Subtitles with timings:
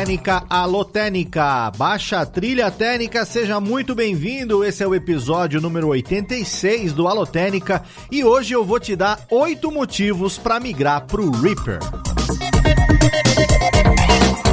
[0.00, 4.64] Técnica, alô Técnica, baixa trilha técnica, seja muito bem-vindo.
[4.64, 9.20] Esse é o episódio número 86 do Alô Técnica e hoje eu vou te dar
[9.30, 11.80] oito motivos para migrar pro Reaper.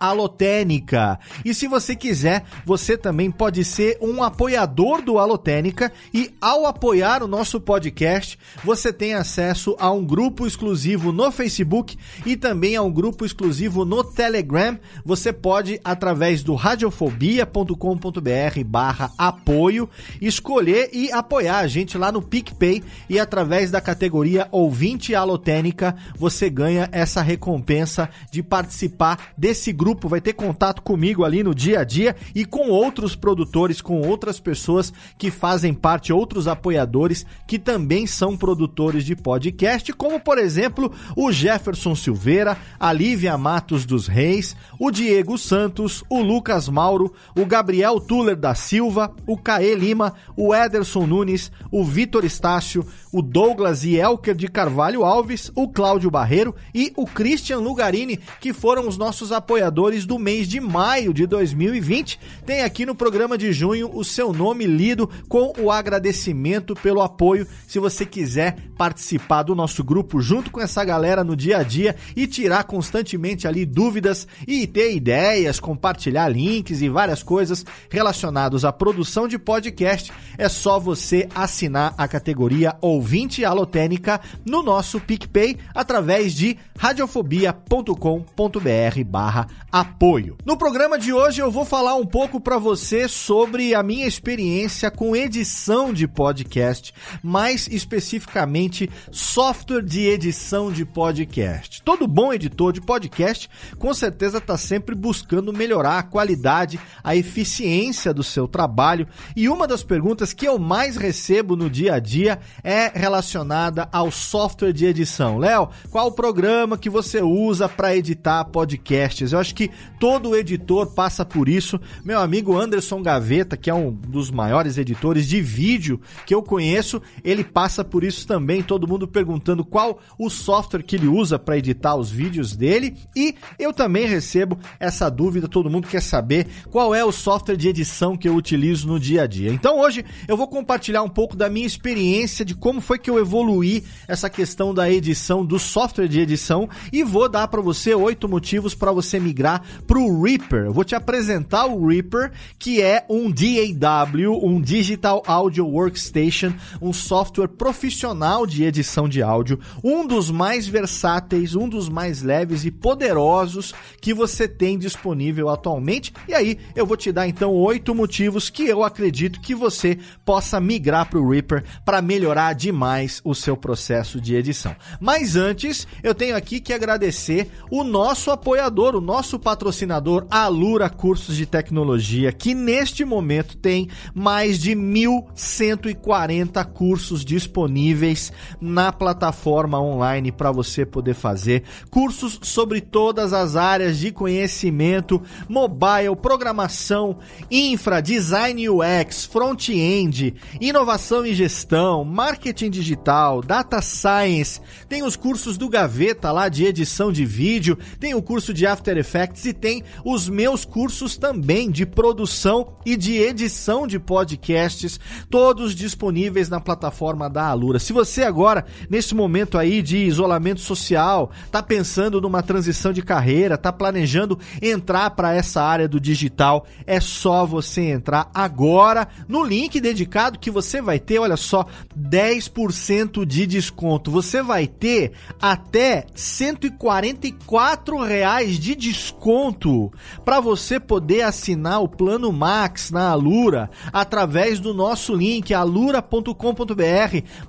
[0.00, 1.20] @alotênica.
[1.44, 7.22] E se você quiser você também pode ser um apoiador do Alotênica e ao apoiar
[7.22, 12.82] o nosso podcast, você tem acesso a um grupo exclusivo no Facebook e também a
[12.82, 14.78] um grupo exclusivo no Telegram.
[15.04, 19.88] Você pode, através do radiofobia.com.br barra apoio,
[20.20, 26.48] escolher e apoiar a gente lá no PicPay e através da categoria ouvinte alotênica, você
[26.48, 31.84] ganha essa recompensa de participar desse grupo, vai ter contato comigo ali no dia a
[31.84, 38.06] dia e com outros produtores, com outras pessoas que fazem parte, outros apoiadores que também
[38.06, 44.56] são produtores de podcast, como por exemplo o Jefferson Silveira, a Lívia Matos dos Reis,
[44.78, 50.54] o Diego Santos, o Lucas Mauro, o Gabriel Tuller da Silva, o Caê Lima, o
[50.54, 56.54] Ederson Nunes, o Vitor Estácio, o Douglas e Elker de Carvalho Alves, o Cláudio Barreiro
[56.72, 62.43] e o Christian Lugarini, que foram os nossos apoiadores do mês de maio de 2020
[62.44, 67.46] tem aqui no programa de junho o seu nome lido com o agradecimento pelo apoio.
[67.66, 71.96] Se você quiser participar do nosso grupo junto com essa galera no dia a dia
[72.14, 78.72] e tirar constantemente ali dúvidas e ter ideias, compartilhar links e várias coisas relacionadas à
[78.72, 86.34] produção de podcast, é só você assinar a categoria ouvinte alotênica no nosso PicPay através
[86.34, 90.36] de radiofobia.com.br barra apoio.
[90.44, 94.90] No programa de hoje eu vou falar um pouco para você sobre a minha experiência
[94.90, 96.92] com edição de podcast,
[97.22, 101.82] mais especificamente software de edição de podcast.
[101.82, 103.48] Todo bom editor de podcast
[103.78, 109.66] com certeza está sempre buscando melhorar a qualidade, a eficiência do seu trabalho e uma
[109.66, 114.86] das perguntas que eu mais recebo no dia a dia é relacionada ao software de
[114.86, 115.38] edição.
[115.38, 119.32] Léo, qual o programa que você usa para editar podcasts?
[119.32, 121.80] Eu acho que todo editor passa por isso.
[122.04, 127.00] Meu amigo Anderson Gaveta, que é um dos maiores editores de vídeo que eu conheço,
[127.22, 128.62] ele passa por isso também.
[128.62, 132.96] Todo mundo perguntando qual o software que ele usa para editar os vídeos dele.
[133.14, 137.68] E eu também recebo essa dúvida, todo mundo quer saber qual é o software de
[137.68, 139.52] edição que eu utilizo no dia a dia.
[139.52, 143.18] Então hoje eu vou compartilhar um pouco da minha experiência de como foi que eu
[143.18, 148.28] evoluí essa questão da edição, do software de edição e vou dar para você oito
[148.28, 150.66] motivos para você migrar para o Reaper.
[150.66, 152.13] Eu vou te apresentar o Reaper,
[152.58, 159.58] que é um DAW, um Digital Audio Workstation, um software profissional de edição de áudio,
[159.82, 166.12] um dos mais versáteis, um dos mais leves e poderosos que você tem disponível atualmente.
[166.28, 170.60] E aí eu vou te dar então oito motivos que eu acredito que você possa
[170.60, 174.74] migrar para o Reaper para melhorar demais o seu processo de edição.
[175.00, 181.36] Mas antes, eu tenho aqui que agradecer o nosso apoiador, o nosso patrocinador Alura Cursos
[181.36, 182.03] de Tecnologia,
[182.38, 191.14] que neste momento tem mais de 1.140 cursos disponíveis na plataforma online para você poder
[191.14, 197.18] fazer cursos sobre todas as áreas de conhecimento, mobile, programação,
[197.50, 205.68] infra, design UX, front-end, inovação e gestão, marketing digital, data science, tem os cursos do
[205.68, 210.28] Gaveta lá de edição de vídeo, tem o curso de After Effects e tem os
[210.28, 214.98] meus cursos também de produção e de edição de podcasts,
[215.30, 217.78] todos disponíveis na plataforma da Alura.
[217.78, 223.56] Se você agora, nesse momento aí de isolamento social, tá pensando numa transição de carreira,
[223.56, 229.80] tá planejando entrar para essa área do digital, é só você entrar agora no link
[229.80, 231.66] dedicado que você vai ter, olha só,
[231.96, 234.10] 10% de desconto.
[234.10, 239.92] Você vai ter até 144 reais de desconto
[240.24, 246.32] para você poder assinar o plano Max na Alura através do nosso link alura.com.br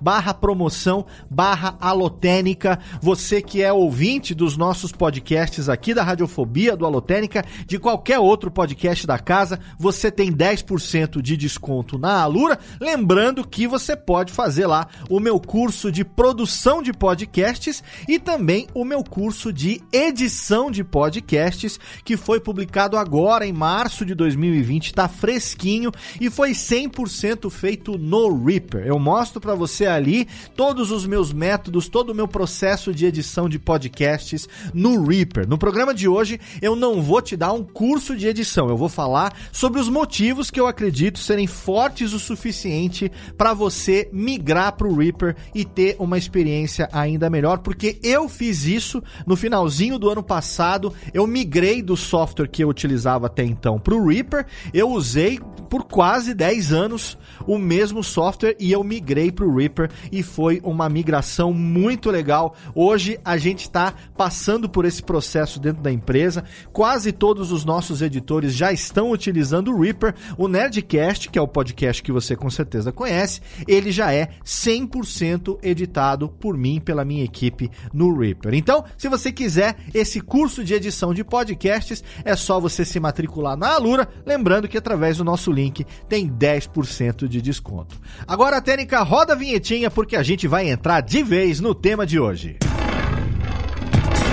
[0.02, 2.80] barra promoção barra alotênica.
[3.02, 8.52] Você que é ouvinte dos nossos podcasts aqui da Radiofobia, do Alotênica, de qualquer outro
[8.52, 12.60] podcast da casa, você tem 10% de desconto na Alura.
[12.80, 18.68] Lembrando que você pode fazer lá o meu curso de produção de podcasts e também
[18.74, 24.94] o meu curso de edição de podcasts, que foi publicado agora em março de 2020,
[24.94, 28.85] tá fresquinho e foi 100% feito no Reaper.
[28.85, 33.47] Eu mostro para você ali todos os meus métodos, todo o meu processo de edição
[33.47, 35.47] de podcasts no Reaper.
[35.47, 38.89] No programa de hoje, eu não vou te dar um curso de edição, eu vou
[38.89, 44.88] falar sobre os motivos que eu acredito serem fortes o suficiente para você migrar para
[44.88, 50.09] o Reaper e ter uma experiência ainda melhor, porque eu fiz isso no finalzinho do
[50.09, 50.94] ano passado.
[51.13, 54.46] Eu migrei do software que eu utilizava até então para o Reaper.
[54.74, 59.90] Eu usei por quase 10 anos o mesmo software e eu migrei para o Reaper
[60.12, 62.56] e foi uma migração muito legal.
[62.74, 66.44] Hoje a gente está passando por esse processo dentro da empresa.
[66.72, 70.16] Quase todos os nossos editores já estão utilizando o Reaper.
[70.38, 75.60] O Nerdcast, que é o podcast que você com certeza conhece, ele já é 100%
[75.62, 78.54] editado por mim, pela minha equipe no Reaper.
[78.54, 83.58] Então, se você quiser esse curso de edição de podcasts, é só você se matricular
[83.58, 83.94] na Alura,
[84.25, 88.00] lembrando que através do nosso link tem 10% de desconto.
[88.27, 92.19] Agora, Técnica, roda a vinhetinha porque a gente vai entrar de vez no tema de
[92.19, 92.57] hoje.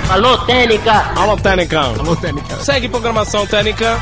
[0.08, 0.92] Alô, Técnica!
[1.16, 1.80] Alô, Técnica!
[1.80, 2.56] Alô, Técnica!
[2.56, 3.98] Segue programação Técnica!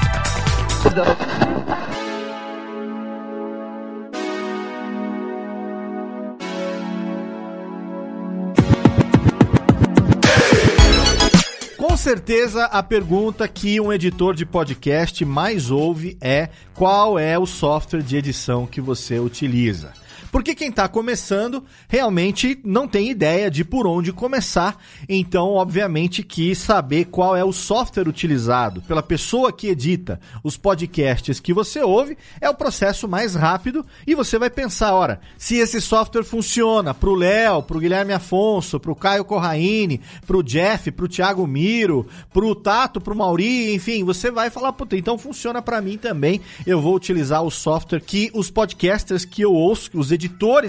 [12.01, 18.01] Certeza a pergunta que um editor de podcast mais ouve é qual é o software
[18.01, 19.93] de edição que você utiliza.
[20.31, 24.81] Porque quem está começando realmente não tem ideia de por onde começar.
[25.09, 31.41] Então, obviamente, que saber qual é o software utilizado pela pessoa que edita os podcasts
[31.41, 35.81] que você ouve é o processo mais rápido e você vai pensar, ora, se esse
[35.81, 40.43] software funciona para o Léo, para o Guilherme Afonso, para o Caio Corraine, para o
[40.43, 44.73] Jeff, para o Thiago Miro, para o Tato, para o Mauri, enfim, você vai falar,
[44.73, 46.41] puta, então funciona para mim também.
[46.67, 50.20] Eu vou utilizar o software que os podcasters que eu ouço, os editores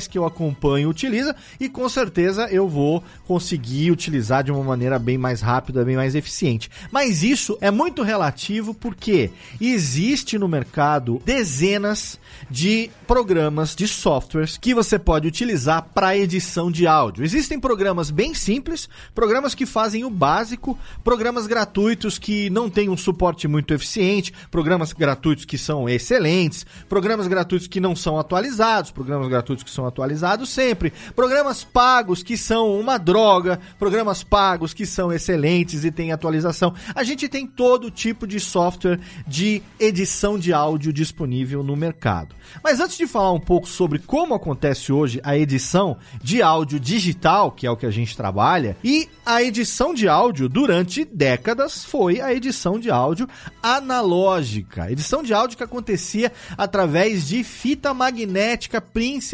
[0.10, 5.18] que eu acompanho utilizam e com certeza eu vou conseguir utilizar de uma maneira bem
[5.18, 6.70] mais rápida, bem mais eficiente.
[6.92, 14.74] Mas isso é muito relativo porque existe no mercado dezenas de programas, de softwares que
[14.74, 17.24] você pode utilizar para edição de áudio.
[17.24, 22.98] Existem programas bem simples, programas que fazem o básico, programas gratuitos que não têm um
[22.98, 29.28] suporte muito eficiente, programas gratuitos que são excelentes, programas gratuitos que não são atualizados, programas
[29.28, 35.12] gratuitos que são atualizados sempre, programas pagos que são uma droga, programas pagos que são
[35.12, 36.74] excelentes e têm atualização.
[36.96, 42.36] A gente tem todo tipo de software de edição de áudio disponível no mercado.
[42.64, 47.52] Mas antes de falar um pouco sobre como acontece hoje a edição de áudio digital,
[47.52, 52.22] que é o que a gente trabalha, e a edição de áudio durante décadas foi
[52.22, 53.28] a edição de áudio
[53.62, 54.92] analógica.
[54.92, 59.31] Edição de áudio que acontecia através de fita magnética principalmente.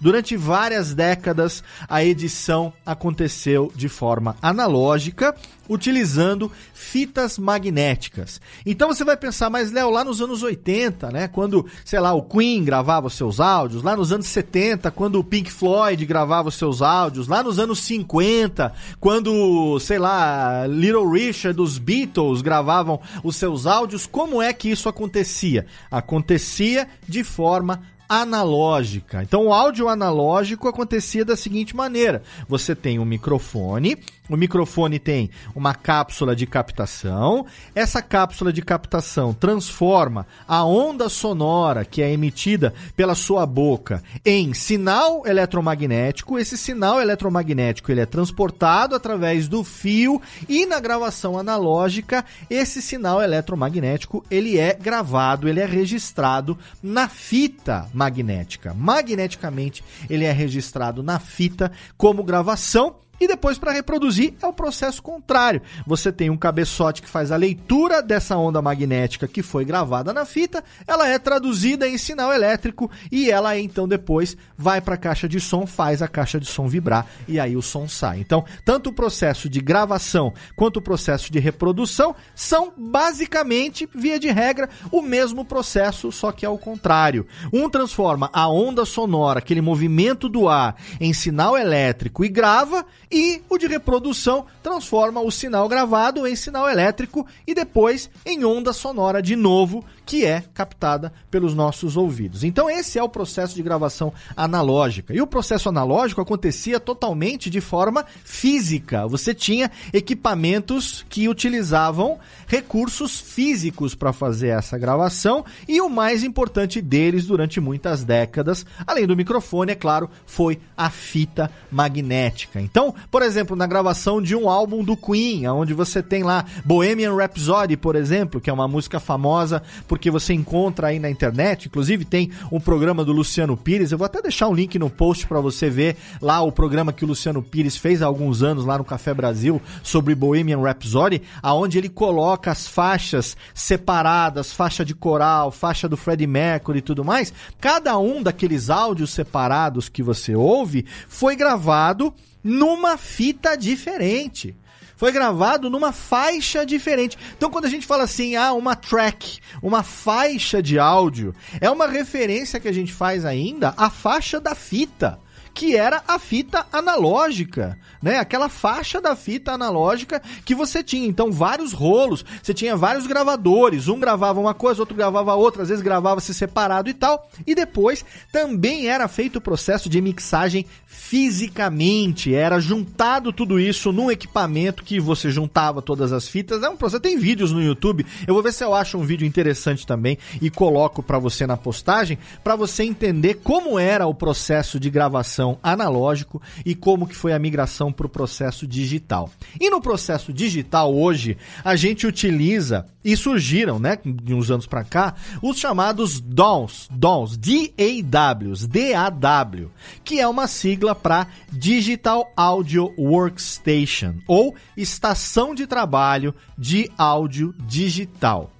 [0.00, 5.34] Durante várias décadas a edição aconteceu de forma analógica
[5.68, 8.40] utilizando fitas magnéticas.
[8.66, 12.22] Então você vai pensar, mas Léo, lá nos anos 80, né, quando, sei lá, o
[12.22, 16.56] Queen gravava os seus áudios, lá nos anos 70, quando o Pink Floyd gravava os
[16.56, 23.36] seus áudios, lá nos anos 50, quando, sei lá, Little Richard dos Beatles gravavam os
[23.36, 25.66] seus áudios, como é que isso acontecia?
[25.90, 29.22] Acontecia de forma analógica.
[29.22, 33.96] Então, o áudio analógico acontecia da seguinte maneira: você tem um microfone,
[34.32, 37.44] o microfone tem uma cápsula de captação.
[37.74, 44.54] Essa cápsula de captação transforma a onda sonora que é emitida pela sua boca em
[44.54, 46.38] sinal eletromagnético.
[46.38, 53.22] Esse sinal eletromagnético ele é transportado através do fio e na gravação analógica esse sinal
[53.22, 58.72] eletromagnético ele é gravado, ele é registrado na fita magnética.
[58.72, 65.00] Magneticamente ele é registrado na fita como gravação e depois, para reproduzir, é o processo
[65.00, 65.62] contrário.
[65.86, 70.24] Você tem um cabeçote que faz a leitura dessa onda magnética que foi gravada na
[70.24, 75.28] fita, ela é traduzida em sinal elétrico e ela então depois vai para a caixa
[75.28, 78.18] de som, faz a caixa de som vibrar e aí o som sai.
[78.18, 84.30] Então, tanto o processo de gravação quanto o processo de reprodução são basicamente, via de
[84.30, 87.26] regra, o mesmo processo, só que ao contrário.
[87.52, 93.42] Um transforma a onda sonora, aquele movimento do ar, em sinal elétrico e grava, e
[93.48, 99.20] o de reprodução transforma o sinal gravado em sinal elétrico e depois em onda sonora
[99.20, 102.44] de novo, que é captada pelos nossos ouvidos.
[102.44, 105.14] Então esse é o processo de gravação analógica.
[105.14, 109.06] E o processo analógico acontecia totalmente de forma física.
[109.06, 116.80] Você tinha equipamentos que utilizavam recursos físicos para fazer essa gravação e o mais importante
[116.80, 122.60] deles durante muitas décadas, além do microfone, é claro, foi a fita magnética.
[122.60, 127.14] Então, por exemplo, na gravação de um álbum do Queen, onde você tem lá Bohemian
[127.14, 132.04] Rhapsody, por exemplo, que é uma música famosa porque você encontra aí na internet, inclusive
[132.04, 135.40] tem um programa do Luciano Pires, eu vou até deixar um link no post para
[135.40, 138.84] você ver lá o programa que o Luciano Pires fez há alguns anos lá no
[138.84, 145.88] Café Brasil sobre Bohemian Rhapsody, aonde ele coloca as faixas separadas, faixa de coral, faixa
[145.88, 147.32] do Freddie Mercury e tudo mais.
[147.60, 154.54] Cada um daqueles áudios separados que você ouve foi gravado numa fita diferente
[155.02, 157.18] foi gravado numa faixa diferente.
[157.36, 161.88] Então, quando a gente fala assim, ah, uma track, uma faixa de áudio, é uma
[161.88, 165.18] referência que a gente faz ainda à faixa da fita
[165.54, 168.18] que era a fita analógica, né?
[168.18, 171.06] Aquela faixa da fita analógica que você tinha.
[171.06, 175.68] Então, vários rolos, você tinha vários gravadores, um gravava uma coisa, outro gravava outra, às
[175.68, 177.28] vezes gravava-se separado e tal.
[177.46, 184.10] E depois também era feito o processo de mixagem fisicamente, era juntado tudo isso num
[184.10, 186.62] equipamento que você juntava todas as fitas.
[186.62, 188.06] É um processo, tem vídeos no YouTube.
[188.26, 191.56] Eu vou ver se eu acho um vídeo interessante também e coloco para você na
[191.56, 197.16] postagem, para você entender como era o processo de gravação migração analógico e como que
[197.16, 199.30] foi a migração para o processo digital.
[199.60, 204.84] E no processo digital hoje, a gente utiliza e surgiram, né, de uns anos para
[204.84, 209.70] cá, os chamados DAWs, DAWs, D-A-W, D-A-W,
[210.04, 218.50] que é uma sigla para Digital Audio Workstation ou estação de trabalho de áudio digital.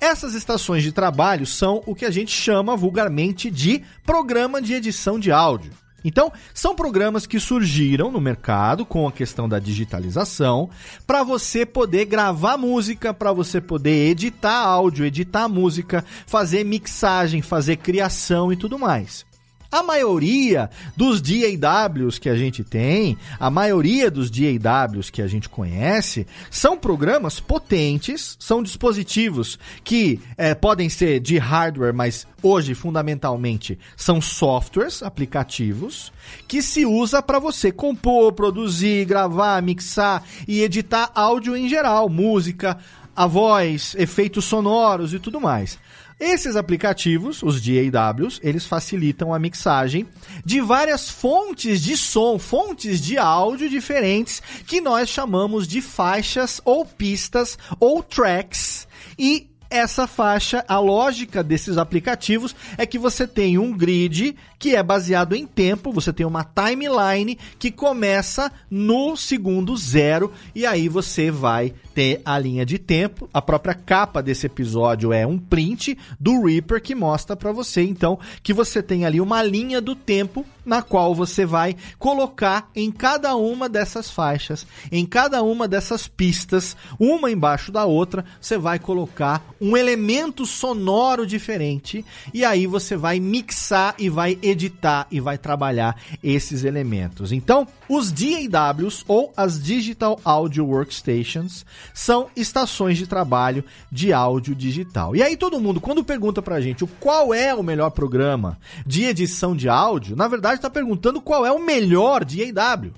[0.00, 5.18] Essas estações de trabalho são o que a gente chama vulgarmente de programa de edição
[5.18, 5.72] de áudio.
[6.04, 10.68] Então, são programas que surgiram no mercado com a questão da digitalização
[11.06, 17.76] para você poder gravar música, para você poder editar áudio, editar música, fazer mixagem, fazer
[17.76, 19.24] criação e tudo mais.
[19.72, 25.48] A maioria dos DAWs que a gente tem, a maioria dos DAWs que a gente
[25.48, 33.78] conhece, são programas potentes, são dispositivos que é, podem ser de hardware, mas hoje fundamentalmente
[33.96, 36.12] são softwares, aplicativos,
[36.46, 42.76] que se usa para você compor, produzir, gravar, mixar e editar áudio em geral, música,
[43.16, 45.78] a voz, efeitos sonoros e tudo mais.
[46.24, 50.06] Esses aplicativos, os DAWs, eles facilitam a mixagem
[50.44, 56.86] de várias fontes de som, fontes de áudio diferentes que nós chamamos de faixas ou
[56.86, 58.86] pistas ou tracks.
[59.18, 64.82] E essa faixa, a lógica desses aplicativos é que você tem um grid que é
[64.82, 71.30] baseado em tempo, você tem uma timeline que começa no segundo zero e aí você
[71.30, 73.28] vai ter a linha de tempo.
[73.32, 78.18] A própria capa desse episódio é um print do Reaper que mostra para você então
[78.42, 83.34] que você tem ali uma linha do tempo na qual você vai colocar em cada
[83.34, 89.44] uma dessas faixas, em cada uma dessas pistas, uma embaixo da outra, você vai colocar
[89.60, 95.96] um elemento sonoro diferente e aí você vai mixar e vai editar e vai trabalhar
[96.22, 97.32] esses elementos.
[97.32, 105.14] Então, os DAWs ou as Digital Audio Workstations são estações de trabalho de áudio digital.
[105.16, 109.54] E aí todo mundo, quando pergunta pra gente qual é o melhor programa de edição
[109.56, 112.92] de áudio, na verdade está perguntando qual é o melhor DAW.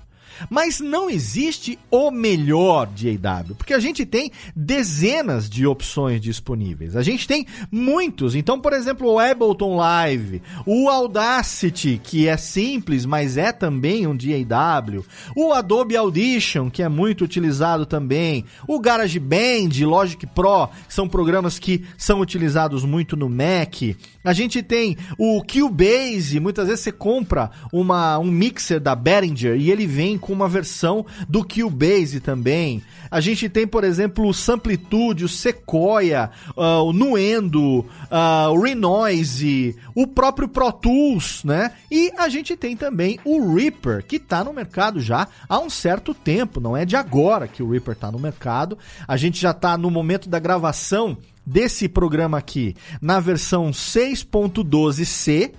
[0.49, 6.95] Mas não existe o melhor de AW, porque a gente tem dezenas de opções disponíveis.
[6.95, 8.35] A gente tem muitos.
[8.35, 14.15] Então, por exemplo, o Ableton Live, o Audacity, que é simples, mas é também um
[14.15, 21.59] DAW, o Adobe Audition, que é muito utilizado também, o GarageBand, Logic Pro, são programas
[21.59, 23.95] que são utilizados muito no Mac.
[24.23, 29.71] A gente tem o Cubase, muitas vezes você compra uma, um mixer da Behringer e
[29.71, 32.81] ele vem com uma versão do Cubase também.
[33.11, 39.75] A gente tem, por exemplo, o Samplitude, o Sequoia, uh, o Nuendo, uh, o Renoise,
[39.93, 41.73] o próprio Pro Tools, né?
[41.91, 46.11] E a gente tem também o Reaper, que está no mercado já há um certo
[46.11, 48.79] tempo, não é de agora que o Reaper está no mercado.
[49.07, 51.15] A gente já está no momento da gravação
[51.45, 55.51] desse programa aqui na versão 6.12c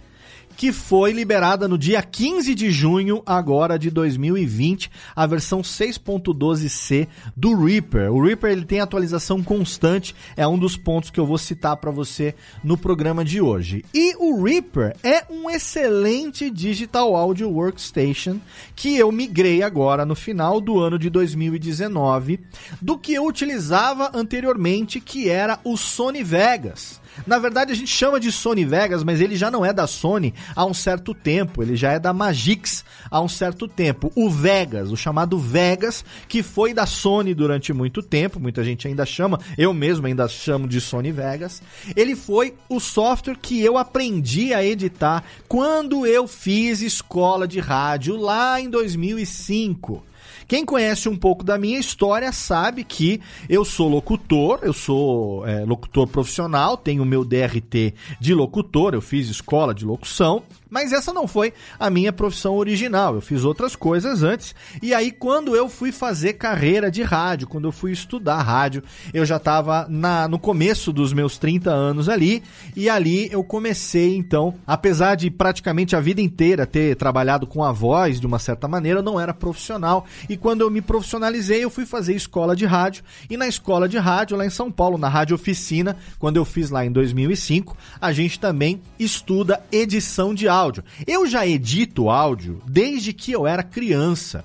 [0.57, 7.55] que foi liberada no dia 15 de junho agora de 2020, a versão 6.12c do
[7.55, 8.11] Reaper.
[8.13, 11.91] O Reaper ele tem atualização constante, é um dos pontos que eu vou citar para
[11.91, 13.85] você no programa de hoje.
[13.93, 18.39] E o Reaper é um excelente digital audio workstation
[18.75, 22.41] que eu migrei agora no final do ano de 2019
[22.81, 27.01] do que eu utilizava anteriormente, que era o Sony Vegas.
[27.25, 30.35] Na verdade, a gente chama de Sony Vegas, mas ele já não é da Sony
[30.55, 31.63] há um certo tempo.
[31.63, 34.11] Ele já é da Magix há um certo tempo.
[34.15, 39.07] O Vegas, o chamado Vegas, que foi da Sony durante muito tempo, muita gente ainda
[39.07, 41.63] chama, eu mesmo ainda chamo de Sony Vegas.
[41.95, 48.17] Ele foi o software que eu aprendi a editar quando eu fiz escola de rádio
[48.17, 50.03] lá em 2005.
[50.49, 55.65] Quem conhece um pouco da minha história sabe que eu sou locutor, eu sou é,
[55.65, 61.29] locutor profissional, tenho meu DRT de locutor, eu fiz escola de locução mas essa não
[61.29, 63.15] foi a minha profissão original.
[63.15, 64.55] Eu fiz outras coisas antes.
[64.83, 68.83] E aí, quando eu fui fazer carreira de rádio, quando eu fui estudar rádio,
[69.15, 69.87] eu já estava
[70.29, 72.43] no começo dos meus 30 anos ali.
[72.75, 77.71] E ali eu comecei, então, apesar de praticamente a vida inteira ter trabalhado com a
[77.71, 80.05] voz de uma certa maneira, eu não era profissional.
[80.29, 83.05] E quando eu me profissionalizei, eu fui fazer escola de rádio.
[83.31, 86.71] E na escola de rádio, lá em São Paulo, na Rádio Oficina, quando eu fiz
[86.71, 90.85] lá em 2005, a gente também estuda edição de áudio áudio.
[91.07, 94.45] Eu já edito áudio desde que eu era criança.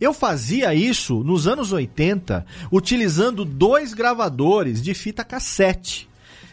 [0.00, 6.08] Eu fazia isso nos anos 80 utilizando dois gravadores de fita cassete.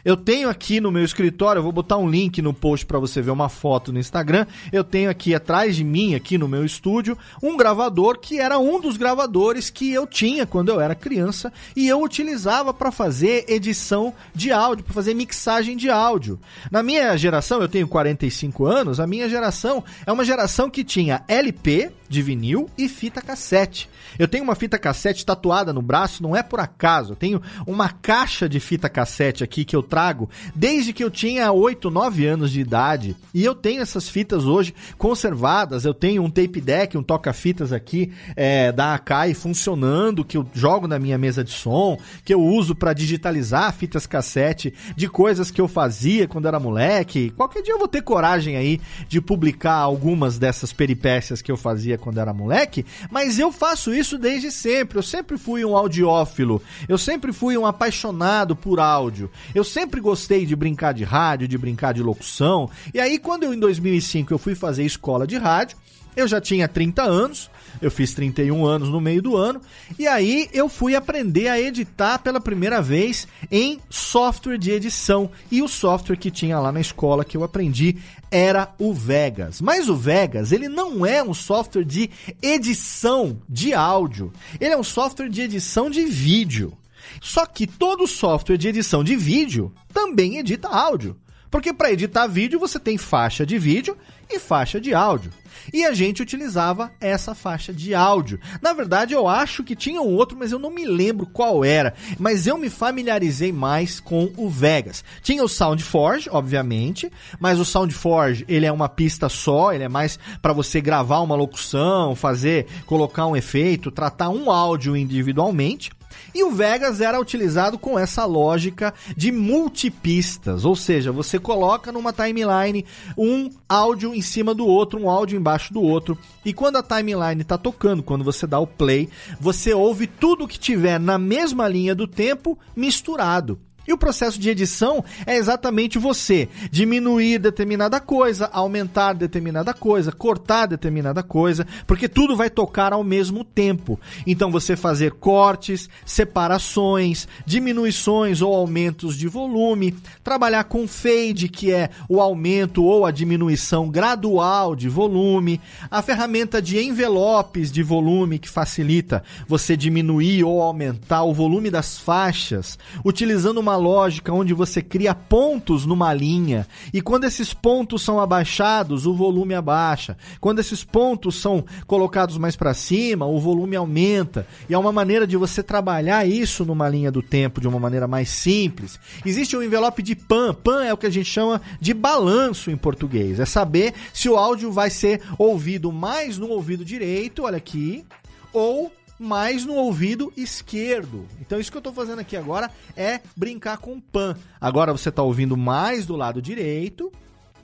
[0.06, 3.22] Eu tenho aqui no meu escritório, eu vou botar um link no post para você
[3.22, 4.46] ver uma foto no Instagram.
[4.70, 8.82] Eu tenho aqui atrás de mim, aqui no meu estúdio, um gravador que era um
[8.82, 14.14] dos gravadores que eu tinha quando eu era criança e eu utilizava para fazer edição
[14.36, 16.38] de áudio, para fazer mixagem de áudio.
[16.70, 21.24] Na minha geração, eu tenho 45 anos, a minha geração é uma geração que tinha
[21.30, 23.90] LP de vinil e fita cassete.
[24.20, 27.14] Eu tenho uma fita cassete tatuada no braço, não é por acaso.
[27.14, 31.52] Eu tenho uma caixa de fita cassete aqui que eu trago desde que eu tinha
[31.52, 33.16] 8, 9 anos de idade.
[33.32, 35.86] E eu tenho essas fitas hoje conservadas.
[35.86, 40.88] Eu tenho um tape deck, um toca-fitas aqui é, da Akai funcionando, que eu jogo
[40.88, 45.62] na minha mesa de som, que eu uso para digitalizar fitas cassete de coisas que
[45.62, 47.30] eu fazia quando era moleque.
[47.38, 52.00] Qualquer dia eu vou ter coragem aí de publicar algumas dessas peripécias que eu fazia
[52.00, 54.98] quando era moleque, mas eu faço isso desde sempre.
[54.98, 56.60] Eu sempre fui um audiófilo.
[56.90, 59.30] Eu sempre fui um apaixonado por áudio.
[59.54, 62.70] Eu sempre gostei de brincar de rádio, de brincar de locução.
[62.94, 65.78] E aí quando eu em 2005 eu fui fazer escola de rádio,
[66.16, 67.50] eu já tinha 30 anos,
[67.82, 69.60] eu fiz 31 anos no meio do ano,
[69.98, 75.30] e aí eu fui aprender a editar pela primeira vez em software de edição.
[75.52, 77.98] E o software que tinha lá na escola que eu aprendi
[78.30, 79.60] era o Vegas.
[79.60, 82.10] Mas o Vegas, ele não é um software de
[82.42, 86.78] edição de áudio, ele é um software de edição de vídeo.
[87.22, 91.18] Só que todo software de edição de vídeo também edita áudio.
[91.54, 93.96] Porque para editar vídeo você tem faixa de vídeo
[94.28, 95.32] e faixa de áudio.
[95.72, 98.40] E a gente utilizava essa faixa de áudio.
[98.60, 101.94] Na verdade, eu acho que tinha um outro, mas eu não me lembro qual era.
[102.18, 105.04] Mas eu me familiarizei mais com o Vegas.
[105.22, 110.18] Tinha o SoundForge, obviamente, mas o SoundForge, ele é uma pista só, ele é mais
[110.42, 115.92] para você gravar uma locução, fazer, colocar um efeito, tratar um áudio individualmente.
[116.34, 122.12] E o Vegas era utilizado com essa lógica de multipistas, ou seja, você coloca numa
[122.12, 122.86] timeline
[123.18, 127.42] um áudio em cima do outro, um áudio embaixo do outro, e quando a timeline
[127.42, 131.94] está tocando, quando você dá o play, você ouve tudo que tiver na mesma linha
[131.94, 133.60] do tempo misturado.
[133.88, 140.68] E o processo de edição é exatamente você diminuir determinada coisa, aumentar determinada coisa, cortar
[140.68, 144.00] determinada coisa, porque tudo vai tocar ao mesmo tempo.
[144.26, 151.90] Então você fazer cortes, separações, diminuições ou aumentos de volume, trabalhar com fade, que é
[152.08, 155.60] o aumento ou a diminuição gradual de volume,
[155.92, 161.98] a ferramenta de envelopes de volume que facilita você diminuir ou aumentar o volume das
[161.98, 168.04] faixas, utilizando uma uma lógica onde você cria pontos numa linha e quando esses pontos
[168.04, 170.16] são abaixados, o volume abaixa.
[170.40, 174.46] Quando esses pontos são colocados mais para cima, o volume aumenta.
[174.70, 178.08] E é uma maneira de você trabalhar isso numa linha do tempo de uma maneira
[178.08, 179.00] mais simples.
[179.26, 180.54] Existe um envelope de PAN.
[180.54, 183.40] PAN é o que a gente chama de balanço em português.
[183.40, 188.06] É saber se o áudio vai ser ouvido mais no ouvido direito, olha aqui,
[188.52, 191.28] ou mais no ouvido esquerdo.
[191.40, 194.36] Então isso que eu estou fazendo aqui agora é brincar com o pan.
[194.60, 197.12] Agora você está ouvindo mais do lado direito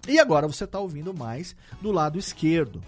[0.07, 2.81] e agora você está ouvindo mais do lado esquerdo.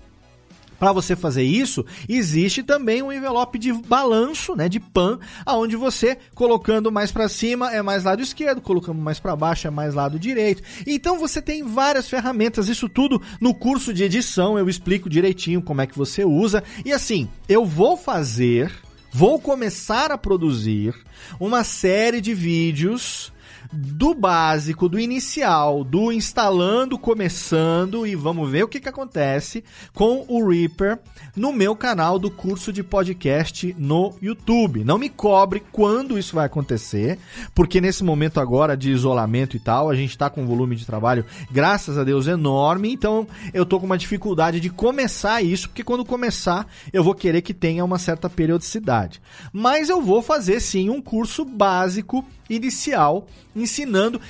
[0.82, 6.18] Para você fazer isso, existe também um envelope de balanço, né, de pan, aonde você
[6.34, 10.18] colocando mais para cima é mais lado esquerdo, colocando mais para baixo é mais lado
[10.18, 10.64] direito.
[10.88, 15.82] Então você tem várias ferramentas, isso tudo no curso de edição eu explico direitinho como
[15.82, 16.64] é que você usa.
[16.84, 18.74] E assim, eu vou fazer,
[19.12, 20.96] vou começar a produzir
[21.40, 23.32] uma série de vídeos
[23.72, 30.26] do básico, do inicial, do instalando, começando e vamos ver o que, que acontece com
[30.28, 31.00] o Reaper
[31.36, 34.84] no meu canal do curso de podcast no YouTube.
[34.84, 37.18] Não me cobre quando isso vai acontecer,
[37.56, 40.86] porque nesse momento agora de isolamento e tal, a gente está com um volume de
[40.86, 45.84] trabalho, graças a Deus, enorme, então eu tô com uma dificuldade de começar isso, porque
[45.84, 49.22] quando começar eu vou querer que tenha uma certa periodicidade.
[49.54, 54.22] Mas eu vou fazer sim um curso básico inicial ensinando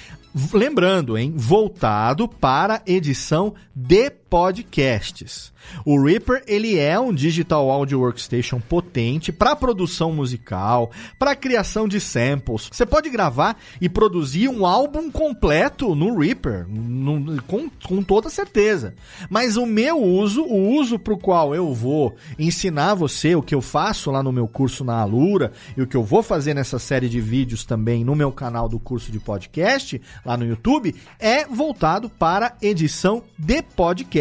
[0.53, 5.51] lembrando, hein, voltado para edição de podcasts.
[5.85, 10.89] O Reaper ele é um digital audio workstation potente para produção musical,
[11.19, 12.69] para criação de samples.
[12.71, 18.95] Você pode gravar e produzir um álbum completo no Reaper, no, com, com toda certeza.
[19.29, 23.53] Mas o meu uso, o uso para o qual eu vou ensinar você o que
[23.53, 26.79] eu faço lá no meu curso na Alura e o que eu vou fazer nessa
[26.79, 31.45] série de vídeos também no meu canal do curso de podcast lá no YouTube é
[31.45, 33.61] voltado para edição de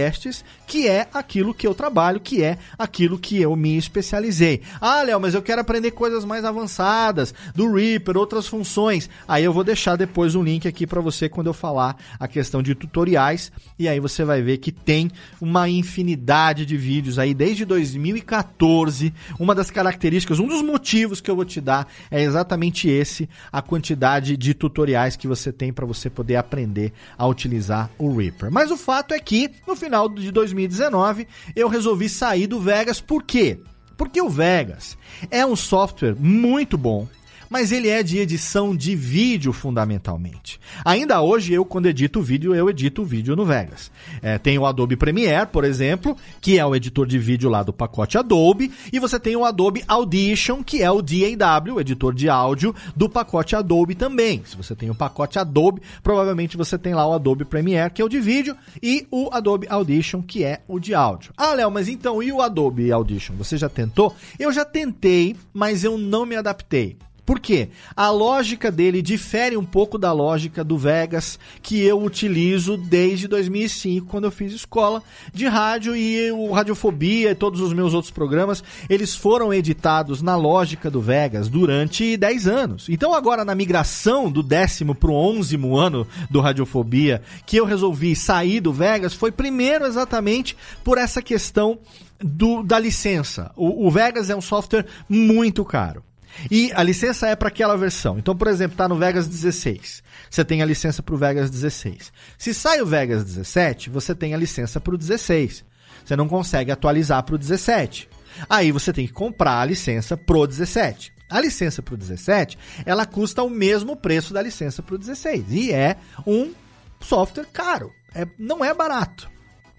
[0.00, 4.62] podcasts, que é aquilo que eu trabalho, que é aquilo que eu me especializei.
[4.80, 9.10] Ah, Léo, mas eu quero aprender coisas mais avançadas do Reaper, outras funções.
[9.28, 12.62] Aí eu vou deixar depois um link aqui para você quando eu falar a questão
[12.62, 15.10] de tutoriais e aí você vai ver que tem
[15.40, 19.12] uma infinidade de vídeos aí desde 2014.
[19.38, 23.60] Uma das características, um dos motivos que eu vou te dar é exatamente esse, a
[23.60, 28.50] quantidade de tutoriais que você tem para você poder aprender a utilizar o Reaper.
[28.52, 33.00] Mas o fato é que no final de 2019 eu resolvi sair do Vegas.
[33.00, 33.60] Por quê?
[33.96, 34.96] Porque o Vegas
[35.30, 37.06] é um software muito bom,
[37.50, 40.60] mas ele é de edição de vídeo fundamentalmente.
[40.84, 43.90] Ainda hoje eu quando edito vídeo eu edito vídeo no Vegas.
[44.22, 47.72] É, tem o Adobe Premiere, por exemplo, que é o editor de vídeo lá do
[47.72, 52.28] pacote Adobe, e você tem o Adobe Audition, que é o DAW, o editor de
[52.28, 54.42] áudio do pacote Adobe também.
[54.46, 58.04] Se você tem o pacote Adobe, provavelmente você tem lá o Adobe Premiere, que é
[58.04, 61.32] o de vídeo, e o Adobe Audition, que é o de áudio.
[61.36, 63.34] Ah, Léo, mas então e o Adobe Audition?
[63.36, 64.14] Você já tentou?
[64.38, 66.96] Eu já tentei, mas eu não me adaptei.
[67.24, 67.68] Por quê?
[67.94, 74.06] A lógica dele difere um pouco da lógica do Vegas que eu utilizo desde 2005,
[74.06, 75.02] quando eu fiz escola
[75.32, 80.36] de rádio e o Radiofobia e todos os meus outros programas, eles foram editados na
[80.36, 82.88] lógica do Vegas durante 10 anos.
[82.88, 88.16] Então agora na migração do décimo para o onzimo ano do Radiofobia, que eu resolvi
[88.16, 91.78] sair do Vegas, foi primeiro exatamente por essa questão
[92.18, 93.50] do, da licença.
[93.56, 96.02] O, o Vegas é um software muito caro.
[96.50, 98.18] E a licença é para aquela versão.
[98.18, 100.02] Então, por exemplo, está no Vegas 16.
[100.30, 102.12] Você tem a licença para o Vegas 16.
[102.38, 105.64] Se sai o Vegas 17, você tem a licença para o 16.
[106.04, 108.08] Você não consegue atualizar para o 17.
[108.48, 111.12] Aí você tem que comprar a licença pro 17.
[111.28, 115.44] A licença para o 17, ela custa o mesmo preço da licença para o 16.
[115.50, 116.52] E é um
[117.00, 117.92] software caro.
[118.14, 119.30] É, não é barato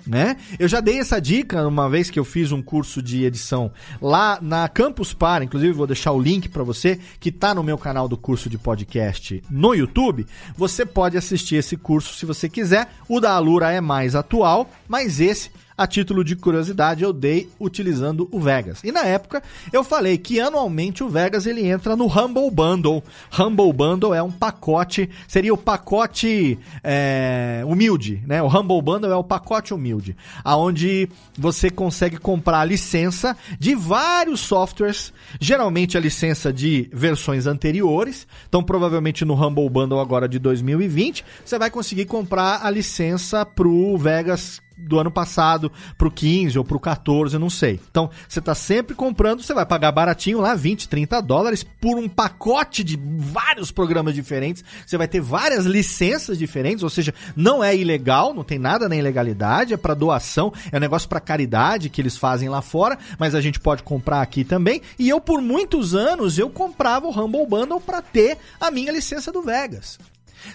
[0.06, 0.38] né?
[0.60, 4.40] Eu já dei essa dica uma vez que eu fiz um curso de edição lá
[4.42, 8.08] na Campus Par, inclusive vou deixar o link para você que está no meu canal
[8.08, 10.26] do curso de podcast no YouTube.
[10.56, 12.90] Você pode assistir esse curso se você quiser.
[13.08, 15.50] O da Alura é mais atual, mas esse
[15.82, 18.84] a título de curiosidade, eu dei utilizando o Vegas.
[18.84, 19.42] E na época
[19.74, 23.04] eu falei que anualmente o Vegas ele entra no Humble Bundle.
[23.32, 28.44] Humble Bundle é um pacote, seria o pacote é, humilde, né?
[28.44, 34.42] O Humble Bundle é o pacote humilde, aonde você consegue comprar a licença de vários
[34.42, 38.28] softwares, geralmente a licença de versões anteriores.
[38.48, 43.98] Então provavelmente no Humble Bundle agora de 2020 você vai conseguir comprar a licença pro
[43.98, 47.80] Vegas do ano passado pro 15 ou pro 14, eu não sei.
[47.90, 52.10] Então, você tá sempre comprando, você vai pagar baratinho lá, 20, 30 dólares por um
[52.10, 54.64] pacote de vários programas diferentes.
[54.86, 58.96] Você vai ter várias licenças diferentes, ou seja, não é ilegal, não tem nada na
[58.96, 63.36] ilegalidade, é para doação, é um negócio para caridade que eles fazem lá fora, mas
[63.36, 64.82] a gente pode comprar aqui também.
[64.98, 69.32] E eu por muitos anos eu comprava o Humble Bundle para ter a minha licença
[69.32, 69.98] do Vegas.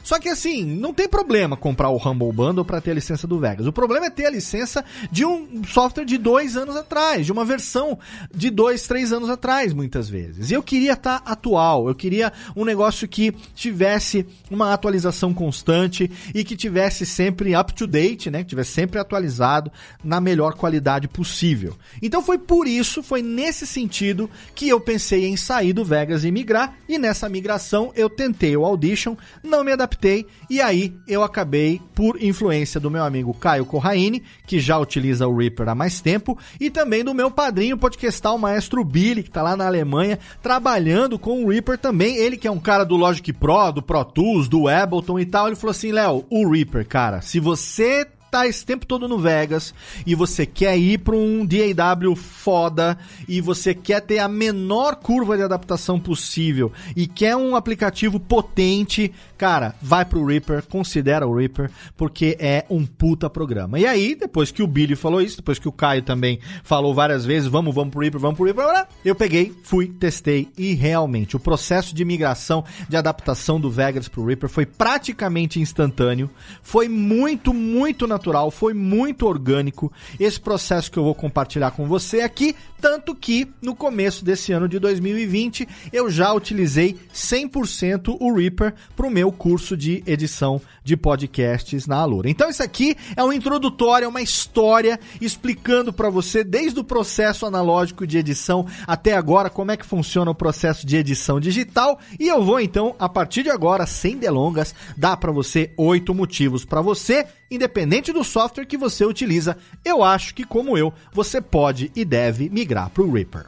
[0.03, 3.39] Só que assim, não tem problema comprar o Humble Bundle para ter a licença do
[3.39, 3.67] Vegas.
[3.67, 7.45] O problema é ter a licença de um software de dois anos atrás, de uma
[7.45, 7.99] versão
[8.35, 10.51] de dois, três anos atrás, muitas vezes.
[10.51, 16.11] E eu queria estar tá atual, eu queria um negócio que tivesse uma atualização constante
[16.35, 18.43] e que tivesse sempre up to date, né?
[18.43, 19.71] Que tivesse sempre atualizado
[20.03, 21.77] na melhor qualidade possível.
[22.01, 26.31] Então foi por isso, foi nesse sentido que eu pensei em sair do Vegas e
[26.31, 26.75] migrar.
[26.89, 32.23] E nessa migração eu tentei o Audition, não me adaptei e aí eu acabei, por
[32.23, 36.71] influência do meu amigo Caio Corraine, que já utiliza o Reaper há mais tempo, e
[36.71, 41.45] também do meu padrinho podcastal, o maestro Billy, que está lá na Alemanha, trabalhando com
[41.45, 42.17] o Reaper também.
[42.17, 45.47] Ele que é um cara do Logic Pro, do Pro Tools, do Ableton e tal,
[45.47, 49.73] ele falou assim, Léo, o Reaper, cara, se você tá esse tempo todo no Vegas
[50.05, 55.37] e você quer ir para um DAW foda e você quer ter a menor curva
[55.37, 61.71] de adaptação possível e quer um aplicativo potente, cara, vai pro Reaper, considera o Reaper,
[61.97, 63.79] porque é um puta programa.
[63.79, 67.25] E aí, depois que o Billy falou isso, depois que o Caio também falou várias
[67.25, 71.41] vezes, vamos, vamos pro Reaper, vamos pro Reaper, eu peguei, fui, testei e realmente o
[71.41, 76.29] processo de migração, de adaptação do Vegas pro Reaper foi praticamente instantâneo,
[76.63, 81.87] foi muito, muito natural natural, foi muito orgânico esse processo que eu vou compartilhar com
[81.87, 88.35] você aqui, tanto que no começo desse ano de 2020 eu já utilizei 100% o
[88.35, 92.31] Reaper para o meu curso de edição de podcasts na Alura.
[92.31, 97.45] Então isso aqui é um introdutório, é uma história explicando para você desde o processo
[97.45, 102.29] analógico de edição até agora como é que funciona o processo de edição digital e
[102.29, 106.81] eu vou então a partir de agora, sem delongas, dar para você oito motivos para
[106.81, 112.05] você independente do software que você utiliza, eu acho que, como eu, você pode e
[112.05, 113.47] deve migrar para o Reaper.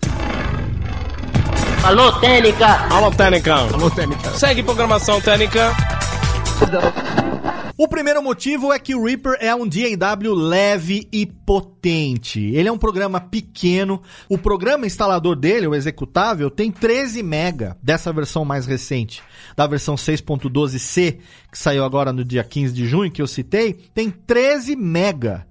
[1.84, 2.66] Alô, Técnica!
[2.90, 3.54] Alô, Técnica!
[3.54, 4.30] Alô, Técnica!
[4.30, 5.72] Segue programação Técnica.
[7.80, 12.40] O primeiro motivo é que o Reaper é um DAW leve e potente.
[12.40, 14.02] Ele é um programa pequeno.
[14.28, 19.22] O programa instalador dele, o executável, tem 13 MB dessa versão mais recente,
[19.56, 21.18] da versão 6.12c,
[21.52, 25.46] que saiu agora no dia 15 de junho, que eu citei, tem 13 MB.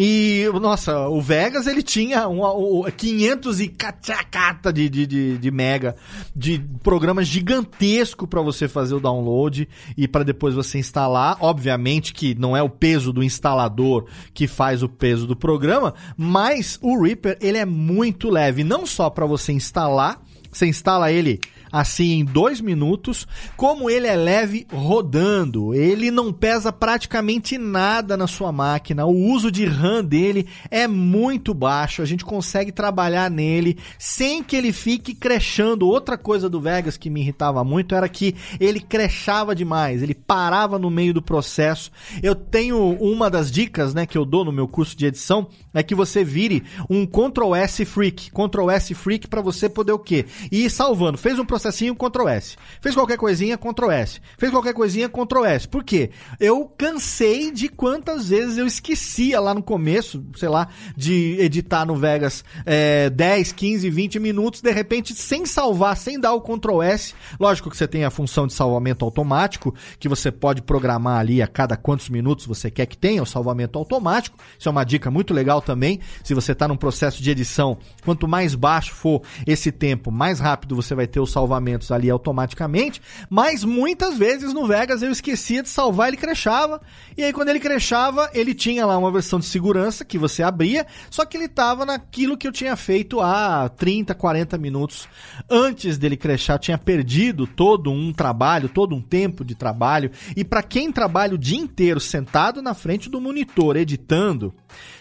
[0.00, 5.50] E, nossa, o Vegas ele tinha um, um, 500 e cata de, de, de, de
[5.50, 5.96] mega
[6.36, 11.36] de programa gigantesco para você fazer o download e para depois você instalar.
[11.40, 16.78] Obviamente que não é o peso do instalador que faz o peso do programa, mas
[16.80, 22.20] o Reaper ele é muito leve, não só para você instalar, você instala ele assim
[22.20, 23.26] em dois minutos.
[23.56, 29.06] Como ele é leve rodando, ele não pesa praticamente nada na sua máquina.
[29.06, 32.02] O uso de RAM dele é muito baixo.
[32.02, 35.86] A gente consegue trabalhar nele sem que ele fique crechando.
[35.86, 40.78] Outra coisa do Vegas que me irritava muito era que ele crechava demais, ele parava
[40.78, 41.90] no meio do processo.
[42.22, 45.82] Eu tenho uma das dicas, né, que eu dou no meu curso de edição é
[45.82, 50.26] que você vire um Ctrl S Freak, Ctrl S Freak para você poder o quê?
[50.50, 51.18] Ir salvando.
[51.18, 52.56] Fez um processinho, Ctrl S.
[52.80, 54.20] Fez qualquer coisinha, Ctrl S.
[54.38, 55.66] Fez qualquer coisinha, Ctrl S.
[55.66, 56.10] Por quê?
[56.38, 61.96] Eu cansei de quantas vezes eu esquecia lá no começo, sei lá, de editar no
[61.96, 67.14] Vegas é, 10, 15, 20 minutos, de repente, sem salvar, sem dar o Ctrl S.
[67.38, 71.46] Lógico que você tem a função de salvamento automático, que você pode programar ali a
[71.46, 74.38] cada quantos minutos você quer que tenha o salvamento automático.
[74.58, 76.00] Isso é uma dica muito legal também.
[76.22, 80.76] Se você está num processo de edição, quanto mais baixo for esse tempo, mais rápido
[80.76, 85.68] você vai ter os salvamentos ali automaticamente, mas muitas vezes no Vegas eu esquecia de
[85.70, 86.80] salvar, ele crechava,
[87.16, 90.86] e aí quando ele crechava, ele tinha lá uma versão de segurança que você abria,
[91.08, 95.08] só que ele estava naquilo que eu tinha feito há 30, 40 minutos
[95.48, 100.62] antes dele crechar, tinha perdido todo um trabalho, todo um tempo de trabalho, e para
[100.62, 104.54] quem trabalha o dia inteiro sentado na frente do monitor editando,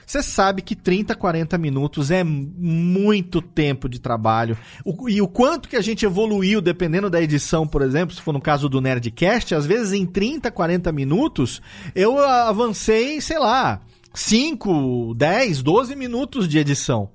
[0.08, 4.58] você sabe que 30, 40 minutos é muito tempo de trabalho.
[4.86, 8.32] O, e o quanto que a gente evoluiu, dependendo da edição, por exemplo, se for
[8.32, 11.62] no caso do Nerdcast, às vezes em 30, 40 minutos,
[11.94, 13.82] eu avancei, sei lá,
[14.14, 17.10] 5, 10, 12 minutos de edição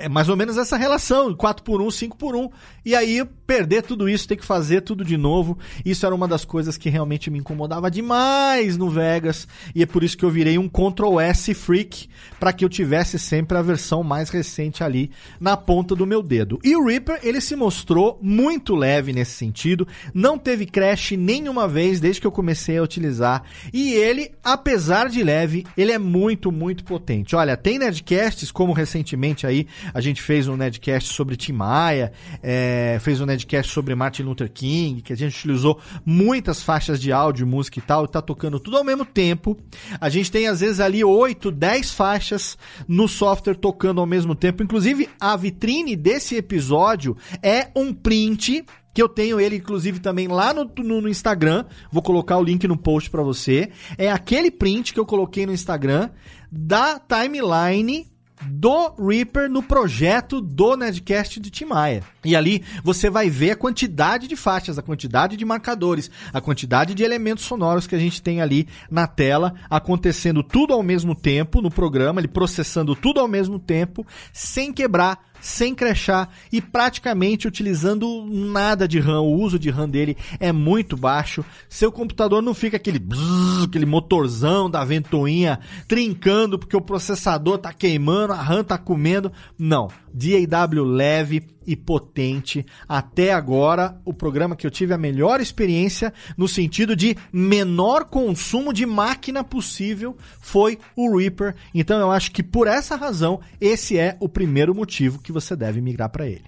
[0.00, 2.50] é mais ou menos essa relação, 4 por 1, 5 por 1.
[2.84, 5.58] E aí, perder tudo isso, ter que fazer tudo de novo.
[5.84, 9.46] Isso era uma das coisas que realmente me incomodava demais no Vegas.
[9.74, 12.08] E é por isso que eu virei um Ctrl S freak,
[12.38, 16.58] para que eu tivesse sempre a versão mais recente ali na ponta do meu dedo.
[16.64, 19.86] E o Reaper, ele se mostrou muito leve nesse sentido.
[20.14, 23.42] Não teve crash nenhuma vez desde que eu comecei a utilizar.
[23.72, 27.36] E ele, apesar de leve, ele é muito, muito potente.
[27.36, 32.98] Olha, tem Nerdcasts, como recentemente aí a gente fez um Nedcast sobre Tim Maia, é,
[33.00, 37.46] fez um Nedcast sobre Martin Luther King, que a gente utilizou muitas faixas de áudio,
[37.46, 39.56] música e tal, e tá tocando tudo ao mesmo tempo.
[40.00, 44.62] A gente tem às vezes ali 8, 10 faixas no software tocando ao mesmo tempo.
[44.62, 50.52] Inclusive, a vitrine desse episódio é um print que eu tenho ele, inclusive, também lá
[50.52, 51.64] no, no, no Instagram.
[51.92, 53.70] Vou colocar o link no post para você.
[53.96, 56.10] É aquele print que eu coloquei no Instagram
[56.50, 58.09] da timeline
[58.42, 62.02] do Reaper no projeto do Nedcast de Tim Maia.
[62.24, 66.94] E ali você vai ver a quantidade de faixas, a quantidade de marcadores, a quantidade
[66.94, 71.60] de elementos sonoros que a gente tem ali na tela, acontecendo tudo ao mesmo tempo
[71.60, 78.24] no programa, ele processando tudo ao mesmo tempo, sem quebrar sem crechar e praticamente utilizando
[78.26, 79.20] nada de RAM.
[79.20, 81.44] O uso de RAM dele é muito baixo.
[81.68, 87.72] Seu computador não fica aquele bzz, aquele motorzão da ventoinha trincando porque o processador tá
[87.72, 89.32] queimando, a RAM tá comendo.
[89.58, 89.88] Não.
[90.12, 92.64] DAW leve e potente.
[92.88, 98.72] Até agora, o programa que eu tive a melhor experiência no sentido de menor consumo
[98.72, 101.54] de máquina possível foi o Reaper.
[101.74, 105.80] Então eu acho que por essa razão, esse é o primeiro motivo que você deve
[105.80, 106.44] migrar para ele.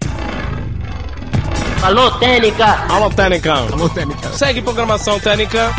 [1.83, 2.65] Alô, Técnica!
[2.89, 3.53] Alô, Técnica!
[3.53, 4.29] Alô, Técnica!
[4.31, 5.69] Segue programação Técnica!